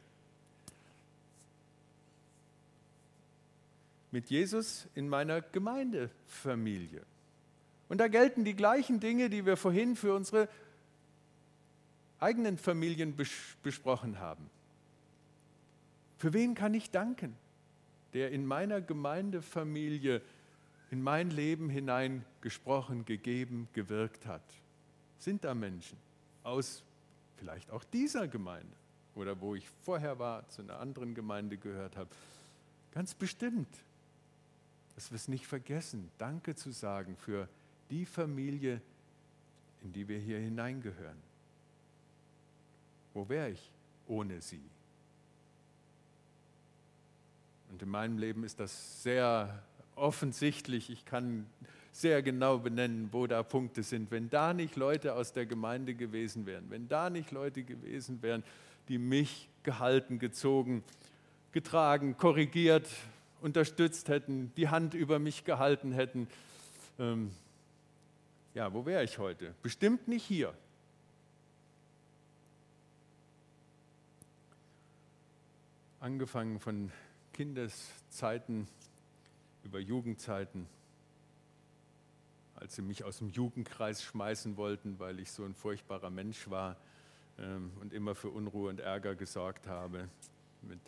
Mit 4.12 4.30
Jesus 4.30 4.86
in 4.94 5.08
meiner 5.08 5.40
Gemeindefamilie. 5.40 7.02
Und 7.88 7.98
da 7.98 8.06
gelten 8.06 8.44
die 8.44 8.54
gleichen 8.54 9.00
Dinge, 9.00 9.28
die 9.28 9.44
wir 9.44 9.56
vorhin 9.56 9.96
für 9.96 10.14
unsere 10.14 10.48
eigenen 12.24 12.56
Familien 12.56 13.14
bes 13.14 13.30
besprochen 13.62 14.18
haben. 14.18 14.48
Für 16.16 16.32
wen 16.32 16.54
kann 16.54 16.72
ich 16.72 16.90
danken, 16.90 17.36
der 18.14 18.32
in 18.32 18.46
meiner 18.46 18.80
Gemeindefamilie 18.80 20.22
in 20.90 21.02
mein 21.02 21.30
Leben 21.30 21.68
hinein 21.68 22.24
gesprochen, 22.40 23.04
gegeben, 23.04 23.68
gewirkt 23.74 24.26
hat? 24.26 24.42
Sind 25.18 25.44
da 25.44 25.54
Menschen 25.54 25.98
aus 26.42 26.82
vielleicht 27.36 27.70
auch 27.70 27.84
dieser 27.84 28.26
Gemeinde 28.26 28.74
oder 29.14 29.38
wo 29.40 29.54
ich 29.54 29.68
vorher 29.84 30.18
war, 30.18 30.48
zu 30.48 30.62
einer 30.62 30.80
anderen 30.80 31.14
Gemeinde 31.14 31.58
gehört 31.58 31.96
habe? 31.96 32.08
Ganz 32.92 33.14
bestimmt, 33.14 33.68
dass 34.94 35.10
wir 35.10 35.16
es 35.16 35.28
nicht 35.28 35.46
vergessen, 35.46 36.10
Danke 36.16 36.54
zu 36.54 36.70
sagen 36.70 37.16
für 37.16 37.48
die 37.90 38.06
Familie, 38.06 38.80
in 39.82 39.92
die 39.92 40.08
wir 40.08 40.18
hier 40.18 40.38
hineingehören. 40.38 41.33
Wo 43.14 43.28
wäre 43.28 43.50
ich 43.50 43.72
ohne 44.06 44.40
sie? 44.42 44.60
Und 47.70 47.82
in 47.82 47.88
meinem 47.88 48.18
Leben 48.18 48.44
ist 48.44 48.60
das 48.60 49.02
sehr 49.02 49.62
offensichtlich. 49.96 50.90
Ich 50.90 51.04
kann 51.04 51.46
sehr 51.92 52.22
genau 52.22 52.58
benennen, 52.58 53.08
wo 53.12 53.26
da 53.26 53.42
Punkte 53.42 53.84
sind. 53.84 54.10
Wenn 54.10 54.28
da 54.28 54.52
nicht 54.52 54.76
Leute 54.76 55.14
aus 55.14 55.32
der 55.32 55.46
Gemeinde 55.46 55.94
gewesen 55.94 56.44
wären, 56.44 56.68
wenn 56.70 56.88
da 56.88 57.08
nicht 57.08 57.30
Leute 57.30 57.62
gewesen 57.62 58.20
wären, 58.20 58.42
die 58.88 58.98
mich 58.98 59.48
gehalten, 59.62 60.18
gezogen, 60.18 60.82
getragen, 61.52 62.16
korrigiert, 62.16 62.88
unterstützt 63.40 64.08
hätten, 64.08 64.52
die 64.56 64.68
Hand 64.68 64.94
über 64.94 65.18
mich 65.18 65.44
gehalten 65.44 65.92
hätten, 65.92 66.28
ähm, 66.98 67.30
ja, 68.54 68.72
wo 68.72 68.86
wäre 68.86 69.04
ich 69.04 69.18
heute? 69.18 69.54
Bestimmt 69.62 70.08
nicht 70.08 70.24
hier. 70.24 70.54
Angefangen 76.04 76.60
von 76.60 76.92
Kindeszeiten 77.32 78.68
über 79.62 79.78
Jugendzeiten, 79.78 80.66
als 82.56 82.74
sie 82.74 82.82
mich 82.82 83.04
aus 83.04 83.18
dem 83.18 83.30
Jugendkreis 83.30 84.04
schmeißen 84.04 84.58
wollten, 84.58 84.98
weil 84.98 85.18
ich 85.18 85.32
so 85.32 85.46
ein 85.46 85.54
furchtbarer 85.54 86.10
Mensch 86.10 86.50
war 86.50 86.76
ähm, 87.38 87.72
und 87.80 87.94
immer 87.94 88.14
für 88.14 88.28
Unruhe 88.28 88.68
und 88.68 88.80
Ärger 88.80 89.14
gesorgt 89.14 89.66
habe, 89.66 90.10
mit 90.60 90.78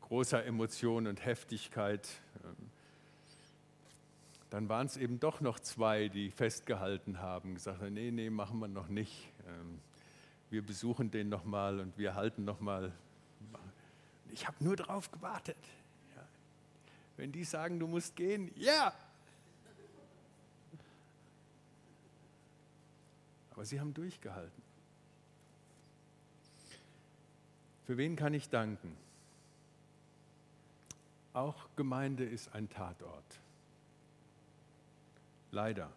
großer 0.00 0.44
Emotion 0.44 1.08
und 1.08 1.24
Heftigkeit. 1.24 2.08
Ähm, 2.44 2.70
dann 4.48 4.68
waren 4.68 4.86
es 4.86 4.96
eben 4.96 5.18
doch 5.18 5.40
noch 5.40 5.58
zwei, 5.58 6.06
die 6.06 6.30
festgehalten 6.30 7.18
haben, 7.18 7.54
gesagt 7.54 7.80
haben, 7.80 7.94
nee, 7.94 8.12
nee, 8.12 8.30
machen 8.30 8.60
wir 8.60 8.68
noch 8.68 8.86
nicht. 8.86 9.28
Ähm, 9.44 9.80
wir 10.50 10.64
besuchen 10.64 11.10
den 11.10 11.28
nochmal 11.30 11.80
und 11.80 11.98
wir 11.98 12.14
halten 12.14 12.44
nochmal 12.44 12.92
ich 14.32 14.46
habe 14.46 14.62
nur 14.64 14.76
darauf 14.76 15.10
gewartet. 15.10 15.56
Ja. 16.16 16.26
Wenn 17.16 17.32
die 17.32 17.44
sagen, 17.44 17.78
du 17.78 17.86
musst 17.86 18.16
gehen, 18.16 18.50
ja. 18.56 18.92
Aber 23.50 23.64
sie 23.64 23.78
haben 23.78 23.94
durchgehalten. 23.94 24.62
Für 27.84 27.96
wen 27.96 28.16
kann 28.16 28.32
ich 28.32 28.48
danken? 28.48 28.96
Auch 31.34 31.68
Gemeinde 31.76 32.24
ist 32.24 32.54
ein 32.54 32.68
Tatort. 32.70 33.40
Leider. 35.50 35.90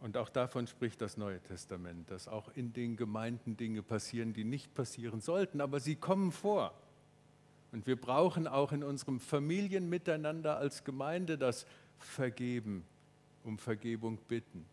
Und 0.00 0.16
auch 0.16 0.28
davon 0.28 0.66
spricht 0.66 1.00
das 1.00 1.16
Neue 1.16 1.40
Testament, 1.40 2.10
dass 2.10 2.28
auch 2.28 2.50
in 2.54 2.72
den 2.72 2.96
Gemeinden 2.96 3.56
Dinge 3.56 3.82
passieren, 3.82 4.32
die 4.32 4.44
nicht 4.44 4.74
passieren 4.74 5.20
sollten, 5.20 5.60
aber 5.60 5.80
sie 5.80 5.96
kommen 5.96 6.32
vor. 6.32 6.74
Und 7.72 7.86
wir 7.86 8.00
brauchen 8.00 8.46
auch 8.46 8.72
in 8.72 8.84
unserem 8.84 9.20
Familienmiteinander 9.20 10.58
als 10.58 10.84
Gemeinde 10.84 11.38
das 11.38 11.66
Vergeben, 11.98 12.84
um 13.42 13.58
Vergebung 13.58 14.18
bitten, 14.28 14.66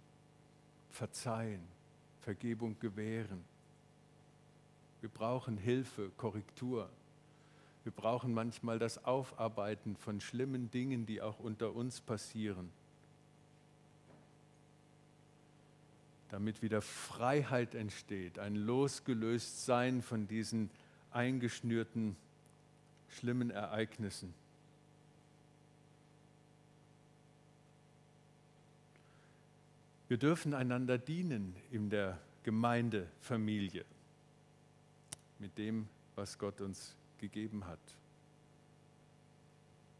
verzeihen, 0.89 1.63
Vergebung 2.19 2.77
gewähren. 2.79 3.43
Wir 5.01 5.09
brauchen 5.09 5.57
Hilfe, 5.57 6.11
Korrektur. 6.17 6.89
Wir 7.83 7.91
brauchen 7.91 8.33
manchmal 8.33 8.79
das 8.79 9.03
Aufarbeiten 9.03 9.95
von 9.97 10.21
schlimmen 10.21 10.71
Dingen, 10.71 11.05
die 11.05 11.21
auch 11.21 11.39
unter 11.39 11.75
uns 11.75 11.99
passieren, 11.99 12.71
damit 16.33 16.63
wieder 16.63 16.81
Freiheit 16.81 17.75
entsteht, 17.75 18.39
ein 18.39 18.55
Losgelöstsein 18.55 20.01
von 20.01 20.27
diesen 20.27 20.71
eingeschnürten, 21.11 22.15
schlimmen 23.07 23.51
Ereignissen. 23.51 24.33
Wir 30.07 30.17
dürfen 30.17 30.55
einander 30.55 30.97
dienen 30.97 31.55
in 31.69 31.91
der 31.91 32.17
Gemeindefamilie 32.41 33.85
mit 35.37 35.55
dem, 35.59 35.87
was 36.15 36.39
Gott 36.39 36.61
uns 36.61 36.95
gegeben 37.19 37.67
hat. 37.67 37.77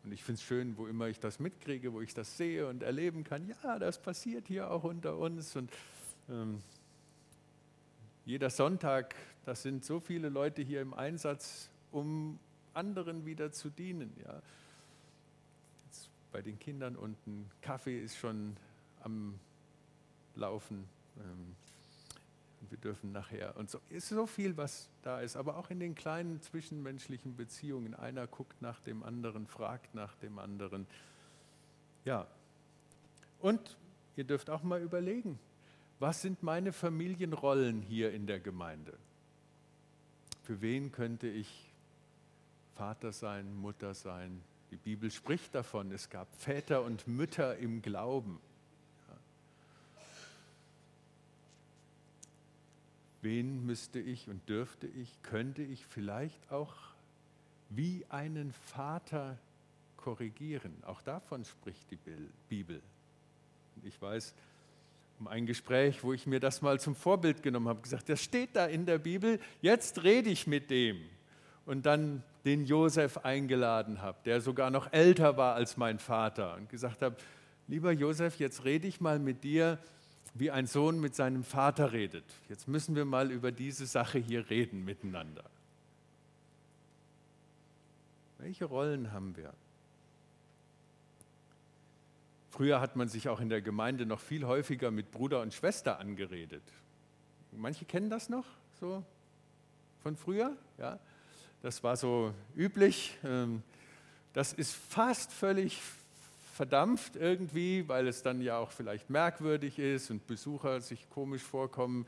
Und 0.04 0.12
ich 0.12 0.24
finde 0.24 0.40
es 0.40 0.44
schön, 0.44 0.78
wo 0.78 0.88
immer 0.88 1.10
ich 1.10 1.20
das 1.20 1.40
mitkriege, 1.40 1.94
wo 1.94 2.02
ich 2.02 2.16
das 2.16 2.38
sehe 2.38 2.68
und 2.68 2.82
erleben 2.82 3.24
kann, 3.24 3.48
ja, 3.48 3.78
das 3.78 4.02
passiert 4.02 4.48
hier 4.48 4.72
auch 4.72 4.84
unter 4.84 5.16
uns. 5.20 5.56
Und 5.56 5.70
jeder 8.26 8.50
Sonntag, 8.50 9.16
das 9.46 9.62
sind 9.64 9.84
so 9.84 10.00
viele 10.00 10.30
Leute 10.30 10.62
hier 10.62 10.82
im 10.82 10.94
Einsatz, 10.94 11.70
um 11.92 12.40
anderen 12.74 13.26
wieder 13.26 13.52
zu 13.52 13.70
dienen. 13.70 14.14
Ja. 14.24 14.42
Jetzt 15.86 16.10
bei 16.32 16.42
den 16.42 16.58
Kindern 16.60 16.96
unten, 16.96 17.50
Kaffee 17.62 18.00
ist 18.00 18.18
schon 18.18 18.56
am 19.02 19.40
Laufen. 20.36 20.88
Ähm, 21.18 21.56
wir 22.70 22.78
dürfen 22.78 23.12
nachher 23.12 23.56
und 23.58 23.70
so 23.70 23.80
ist 23.90 24.10
so 24.10 24.26
viel, 24.26 24.56
was 24.58 24.90
da 25.02 25.20
ist, 25.20 25.36
aber 25.36 25.58
auch 25.58 25.70
in 25.70 25.80
den 25.80 25.96
kleinen 25.96 26.42
zwischenmenschlichen 26.42 27.36
Beziehungen. 27.36 27.94
Einer 27.94 28.26
guckt 28.26 28.62
nach 28.62 28.80
dem 28.80 29.04
anderen, 29.04 29.48
fragt 29.48 29.94
nach 29.94 30.16
dem 30.16 30.40
anderen. 30.40 30.88
Ja. 32.06 32.26
Und 33.40 33.78
ihr 34.16 34.24
dürft 34.24 34.50
auch 34.50 34.64
mal 34.64 34.82
überlegen, 34.82 35.38
was 36.04 36.22
sind 36.22 36.44
meine 36.44 36.74
Familienrollen 36.74 37.82
hier 37.82 38.12
in 38.12 38.28
der 38.28 38.42
Gemeinde? 38.42 38.92
Für 40.44 40.60
wen 40.60 40.92
könnte 40.92 41.30
ich 41.30 41.72
Vater 42.76 43.14
sein, 43.14 43.56
Mutter 43.56 43.94
sein? 43.94 44.42
Die 44.72 44.76
Bibel 44.76 45.10
spricht 45.10 45.56
davon, 45.56 45.94
es 45.94 46.10
gab 46.10 46.28
Väter 46.36 46.84
und 46.84 47.08
Mütter 47.08 47.56
im 47.58 47.82
Glauben. 47.82 48.42
wen 53.22 53.66
müsste 53.66 54.00
ich 54.00 54.28
und 54.28 54.50
dürfte 54.50 54.86
ich, 54.86 55.24
könnte 55.24 55.64
ich 55.64 55.86
vielleicht 55.86 56.52
auch 56.52 56.76
wie 57.70 58.06
einen 58.10 58.52
Vater 58.52 59.38
korrigieren. 59.96 60.74
Auch 60.86 61.02
davon 61.02 61.46
spricht 61.46 61.90
die 61.92 62.00
Bibel. 62.50 62.82
Ich 63.86 64.02
weiß 64.02 64.34
um 65.24 65.28
ein 65.30 65.46
Gespräch, 65.46 66.04
wo 66.04 66.12
ich 66.12 66.28
mir 66.28 66.42
das 66.42 66.62
mal 66.62 66.82
zum 66.82 66.96
Vorbild 66.96 67.44
genommen 67.44 67.70
habe, 67.70 67.82
gesagt, 67.82 68.10
das 68.10 68.22
steht 68.22 68.58
da 68.58 68.66
in 68.66 68.86
der 68.86 68.98
Bibel, 68.98 69.40
jetzt 69.62 70.04
rede 70.04 70.30
ich 70.30 70.48
mit 70.48 70.70
dem. 70.70 71.00
Und 71.66 71.86
dann 71.86 72.24
den 72.44 72.66
Josef 72.66 73.20
eingeladen 73.20 74.02
habe, 74.02 74.18
der 74.26 74.42
sogar 74.42 74.70
noch 74.70 74.92
älter 74.92 75.38
war 75.38 75.56
als 75.56 75.78
mein 75.78 75.98
Vater 75.98 76.56
und 76.58 76.68
gesagt 76.68 77.02
habe, 77.02 77.16
lieber 77.70 77.94
Josef, 77.94 78.38
jetzt 78.38 78.66
rede 78.66 78.86
ich 78.86 79.00
mal 79.00 79.18
mit 79.18 79.46
dir 79.46 79.80
wie 80.34 80.52
ein 80.52 80.68
Sohn 80.68 81.00
mit 81.00 81.16
seinem 81.16 81.46
Vater 81.46 81.94
redet. 81.94 82.26
Jetzt 82.50 82.68
müssen 82.68 82.94
wir 82.98 83.06
mal 83.06 83.32
über 83.32 83.54
diese 83.54 83.86
Sache 83.86 84.20
hier 84.20 84.50
reden 84.50 84.84
miteinander. 84.84 85.46
Welche 88.40 88.66
Rollen 88.66 89.14
haben 89.14 89.38
wir? 89.38 89.54
Früher 92.54 92.80
hat 92.80 92.96
man 92.96 93.08
sich 93.08 93.30
auch 93.30 93.40
in 93.40 93.50
der 93.50 93.64
Gemeinde 93.64 94.06
noch 94.06 94.20
viel 94.20 94.46
häufiger 94.46 94.92
mit 94.92 95.10
Bruder 95.10 95.42
und 95.42 95.56
Schwester 95.56 96.00
angeredet. 96.00 96.62
Manche 97.52 97.84
kennen 97.84 98.12
das 98.12 98.30
noch 98.30 98.46
so 98.80 99.04
von 100.04 100.16
früher, 100.16 100.56
ja. 100.78 101.00
Das 101.64 101.84
war 101.84 101.98
so 101.98 102.32
üblich. 102.56 103.18
Ähm, 103.24 103.64
das 104.34 104.54
ist 104.54 104.76
fast 104.76 105.32
völlig 105.32 105.82
verdampft 106.54 107.16
irgendwie, 107.16 107.88
weil 107.88 108.08
es 108.08 108.22
dann 108.22 108.40
ja 108.40 108.60
auch 108.60 108.70
vielleicht 108.70 109.10
merkwürdig 109.10 109.80
ist 109.80 110.12
und 110.12 110.28
Besucher 110.28 110.80
sich 110.80 111.10
komisch 111.10 111.42
vorkommen. 111.42 112.06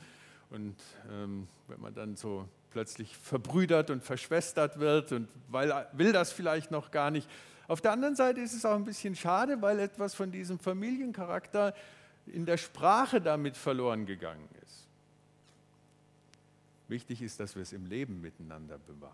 Und 0.50 0.76
ähm, 1.10 1.48
wenn 1.66 1.80
man 1.80 1.92
dann 1.92 2.14
so 2.14 2.48
plötzlich 2.70 3.16
verbrüdert 3.16 3.90
und 3.90 4.04
verschwestert 4.04 4.78
wird 4.78 5.10
und 5.10 5.28
will 5.50 6.12
das 6.12 6.30
vielleicht 6.30 6.70
noch 6.70 6.92
gar 6.92 7.10
nicht. 7.10 7.28
Auf 7.68 7.80
der 7.80 7.92
anderen 7.92 8.14
Seite 8.14 8.40
ist 8.40 8.54
es 8.54 8.64
auch 8.64 8.76
ein 8.76 8.84
bisschen 8.84 9.16
schade, 9.16 9.60
weil 9.60 9.80
etwas 9.80 10.14
von 10.14 10.30
diesem 10.30 10.58
Familiencharakter 10.58 11.74
in 12.26 12.46
der 12.46 12.56
Sprache 12.56 13.20
damit 13.20 13.56
verloren 13.56 14.06
gegangen 14.06 14.48
ist. 14.64 14.88
Wichtig 16.88 17.22
ist, 17.22 17.40
dass 17.40 17.56
wir 17.56 17.62
es 17.62 17.72
im 17.72 17.86
Leben 17.86 18.20
miteinander 18.20 18.78
bewahren. 18.78 19.12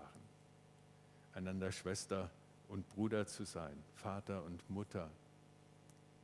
Einander 1.34 1.72
Schwester 1.72 2.30
und 2.68 2.88
Bruder 2.90 3.26
zu 3.26 3.44
sein, 3.44 3.76
Vater 3.94 4.44
und 4.44 4.68
Mutter, 4.68 5.10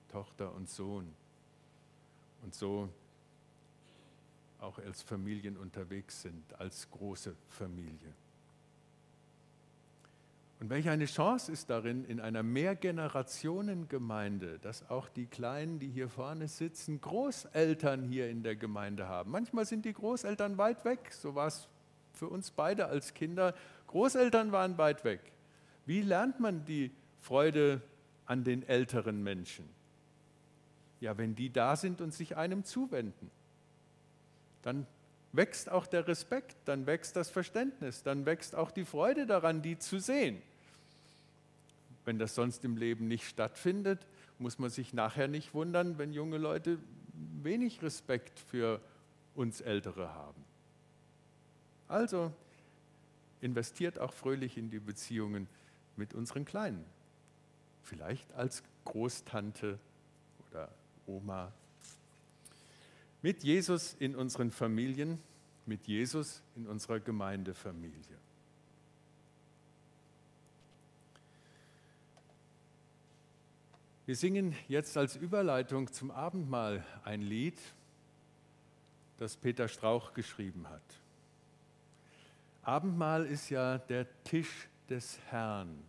Tochter 0.08 0.54
und 0.54 0.68
Sohn. 0.68 1.14
Und 2.42 2.54
so 2.54 2.88
auch 4.60 4.78
als 4.78 5.02
Familien 5.02 5.56
unterwegs 5.56 6.22
sind, 6.22 6.58
als 6.58 6.90
große 6.90 7.34
Familie. 7.48 8.12
Und 10.60 10.70
welch 10.70 10.88
eine 10.88 11.04
Chance 11.04 11.52
ist 11.52 11.70
darin, 11.70 12.04
in 12.04 12.18
einer 12.18 12.42
Mehrgenerationengemeinde, 12.42 14.58
dass 14.58 14.90
auch 14.90 15.08
die 15.08 15.26
Kleinen, 15.26 15.78
die 15.78 15.86
hier 15.88 16.08
vorne 16.08 16.48
sitzen, 16.48 17.00
Großeltern 17.00 18.02
hier 18.02 18.28
in 18.28 18.42
der 18.42 18.56
Gemeinde 18.56 19.06
haben. 19.06 19.30
Manchmal 19.30 19.66
sind 19.66 19.84
die 19.84 19.92
Großeltern 19.92 20.58
weit 20.58 20.84
weg, 20.84 21.12
so 21.12 21.36
war 21.36 21.46
es 21.46 21.68
für 22.12 22.26
uns 22.28 22.50
beide 22.50 22.86
als 22.86 23.14
Kinder. 23.14 23.54
Großeltern 23.86 24.50
waren 24.50 24.76
weit 24.78 25.04
weg. 25.04 25.20
Wie 25.86 26.02
lernt 26.02 26.40
man 26.40 26.64
die 26.64 26.90
Freude 27.20 27.80
an 28.26 28.42
den 28.42 28.66
älteren 28.66 29.22
Menschen? 29.22 29.68
Ja, 30.98 31.16
wenn 31.16 31.36
die 31.36 31.52
da 31.52 31.76
sind 31.76 32.00
und 32.00 32.12
sich 32.12 32.36
einem 32.36 32.64
zuwenden, 32.64 33.30
dann 34.62 34.88
wächst 35.32 35.70
auch 35.70 35.86
der 35.86 36.08
Respekt, 36.08 36.56
dann 36.64 36.86
wächst 36.86 37.14
das 37.14 37.30
Verständnis, 37.30 38.02
dann 38.02 38.26
wächst 38.26 38.56
auch 38.56 38.72
die 38.72 38.84
Freude 38.84 39.24
daran, 39.24 39.62
die 39.62 39.78
zu 39.78 40.00
sehen. 40.00 40.42
Wenn 42.08 42.18
das 42.18 42.34
sonst 42.34 42.64
im 42.64 42.78
Leben 42.78 43.06
nicht 43.06 43.28
stattfindet, 43.28 44.06
muss 44.38 44.58
man 44.58 44.70
sich 44.70 44.94
nachher 44.94 45.28
nicht 45.28 45.52
wundern, 45.52 45.98
wenn 45.98 46.14
junge 46.14 46.38
Leute 46.38 46.78
wenig 47.42 47.82
Respekt 47.82 48.40
für 48.40 48.80
uns 49.34 49.60
Ältere 49.60 50.14
haben. 50.14 50.42
Also 51.86 52.32
investiert 53.42 53.98
auch 53.98 54.14
fröhlich 54.14 54.56
in 54.56 54.70
die 54.70 54.78
Beziehungen 54.78 55.48
mit 55.96 56.14
unseren 56.14 56.46
Kleinen. 56.46 56.82
Vielleicht 57.82 58.32
als 58.32 58.62
Großtante 58.86 59.78
oder 60.48 60.70
Oma. 61.04 61.52
Mit 63.20 63.44
Jesus 63.44 63.92
in 63.98 64.16
unseren 64.16 64.50
Familien, 64.50 65.20
mit 65.66 65.86
Jesus 65.86 66.42
in 66.56 66.68
unserer 66.68 67.00
Gemeindefamilie. 67.00 68.16
Wir 74.08 74.16
singen 74.16 74.56
jetzt 74.68 74.96
als 74.96 75.16
Überleitung 75.16 75.92
zum 75.92 76.10
Abendmahl 76.10 76.82
ein 77.04 77.20
Lied, 77.20 77.58
das 79.18 79.36
Peter 79.36 79.68
Strauch 79.68 80.14
geschrieben 80.14 80.66
hat. 80.66 80.80
Abendmahl 82.62 83.26
ist 83.26 83.50
ja 83.50 83.76
der 83.76 84.06
Tisch 84.24 84.70
des 84.88 85.18
Herrn, 85.28 85.84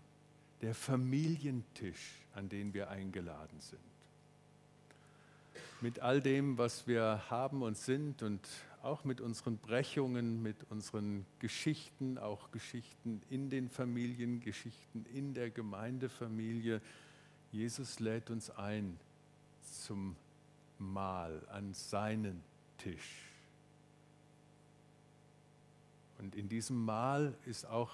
der 0.61 0.75
Familientisch, 0.75 2.15
an 2.33 2.49
den 2.49 2.73
wir 2.73 2.89
eingeladen 2.89 3.61
sind 3.61 3.79
mit 5.81 5.99
all 5.99 6.21
dem, 6.21 6.57
was 6.57 6.87
wir 6.87 7.21
haben 7.29 7.61
und 7.61 7.77
sind 7.77 8.21
und 8.21 8.41
auch 8.81 9.03
mit 9.03 9.21
unseren 9.21 9.57
Brechungen, 9.57 10.41
mit 10.41 10.57
unseren 10.69 11.25
Geschichten, 11.39 12.17
auch 12.17 12.51
Geschichten 12.51 13.21
in 13.29 13.49
den 13.49 13.69
Familien, 13.69 14.41
Geschichten 14.41 15.05
in 15.13 15.33
der 15.33 15.49
Gemeindefamilie. 15.49 16.81
Jesus 17.51 17.99
lädt 17.99 18.29
uns 18.29 18.49
ein 18.51 18.99
zum 19.83 20.15
Mahl 20.77 21.41
an 21.51 21.73
seinen 21.73 22.43
Tisch. 22.77 23.25
Und 26.19 26.35
in 26.35 26.49
diesem 26.49 26.83
Mahl 26.83 27.33
ist 27.45 27.65
auch 27.65 27.91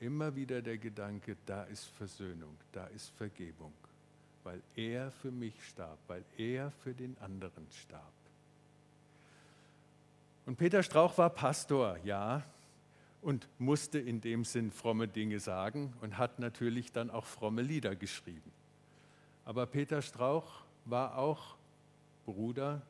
immer 0.00 0.34
wieder 0.36 0.62
der 0.62 0.78
Gedanke, 0.78 1.36
da 1.46 1.64
ist 1.64 1.84
Versöhnung, 1.84 2.56
da 2.72 2.86
ist 2.86 3.10
Vergebung 3.16 3.72
weil 4.46 4.62
er 4.76 5.10
für 5.10 5.32
mich 5.32 5.54
starb, 5.66 5.98
weil 6.06 6.24
er 6.38 6.70
für 6.70 6.94
den 6.94 7.18
anderen 7.18 7.66
starb. 7.82 8.12
Und 10.46 10.56
Peter 10.56 10.84
Strauch 10.84 11.18
war 11.18 11.30
Pastor, 11.30 11.98
ja, 12.04 12.44
und 13.22 13.48
musste 13.58 13.98
in 13.98 14.20
dem 14.20 14.44
Sinn 14.44 14.70
fromme 14.70 15.08
Dinge 15.08 15.40
sagen 15.40 15.92
und 16.00 16.16
hat 16.16 16.38
natürlich 16.38 16.92
dann 16.92 17.10
auch 17.10 17.26
fromme 17.26 17.60
Lieder 17.60 17.96
geschrieben. 17.96 18.52
Aber 19.46 19.64
Peter 19.64 20.02
Strauch 20.02 20.64
war 20.84 21.16
auch 21.16 21.54
Bruder 22.26 22.82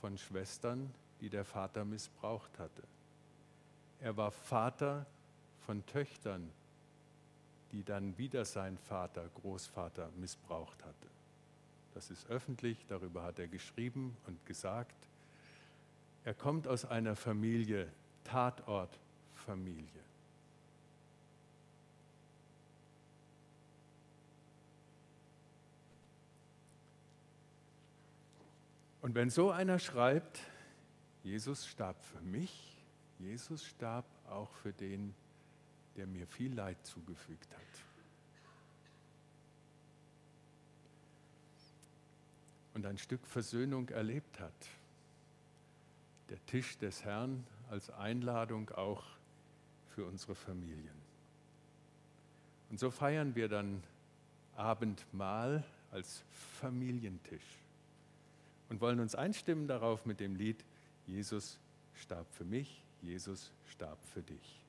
von 0.00 0.16
Schwestern, 0.18 0.92
die 1.20 1.30
der 1.30 1.44
Vater 1.44 1.84
missbraucht 1.84 2.58
hatte. 2.58 2.82
Er 3.98 4.16
war 4.16 4.30
Vater 4.30 5.06
von 5.66 5.84
Töchtern, 5.86 6.50
die 7.72 7.82
dann 7.82 8.16
wieder 8.18 8.44
sein 8.44 8.76
Vater, 8.76 9.28
Großvater 9.40 10.10
missbraucht 10.16 10.84
hatte. 10.84 11.08
Das 11.94 12.10
ist 12.10 12.28
öffentlich, 12.28 12.84
darüber 12.86 13.22
hat 13.22 13.38
er 13.38 13.48
geschrieben 13.48 14.16
und 14.26 14.44
gesagt. 14.44 15.08
Er 16.24 16.34
kommt 16.34 16.68
aus 16.68 16.84
einer 16.84 17.16
Familie, 17.16 17.90
Tatortfamilie. 18.24 20.09
Und 29.02 29.14
wenn 29.14 29.30
so 29.30 29.50
einer 29.50 29.78
schreibt, 29.78 30.40
Jesus 31.22 31.66
starb 31.66 32.02
für 32.02 32.20
mich, 32.20 32.76
Jesus 33.18 33.64
starb 33.64 34.04
auch 34.28 34.52
für 34.54 34.72
den, 34.72 35.14
der 35.96 36.06
mir 36.06 36.26
viel 36.26 36.54
Leid 36.54 36.84
zugefügt 36.84 37.50
hat. 37.54 37.60
Und 42.74 42.86
ein 42.86 42.98
Stück 42.98 43.26
Versöhnung 43.26 43.88
erlebt 43.88 44.38
hat. 44.38 44.68
Der 46.28 46.44
Tisch 46.46 46.78
des 46.78 47.04
Herrn 47.04 47.46
als 47.68 47.90
Einladung 47.90 48.70
auch 48.70 49.04
für 49.88 50.06
unsere 50.06 50.34
Familien. 50.34 51.00
Und 52.70 52.78
so 52.78 52.90
feiern 52.90 53.34
wir 53.34 53.48
dann 53.48 53.82
Abendmahl 54.56 55.64
als 55.90 56.22
Familientisch 56.60 57.60
und 58.70 58.80
wollen 58.80 59.00
uns 59.00 59.14
einstimmen 59.14 59.66
darauf 59.66 60.06
mit 60.06 60.20
dem 60.20 60.34
Lied 60.36 60.64
Jesus 61.06 61.58
starb 61.94 62.32
für 62.32 62.44
mich, 62.44 62.82
Jesus 63.02 63.52
starb 63.66 63.98
für 64.06 64.22
dich. 64.22 64.59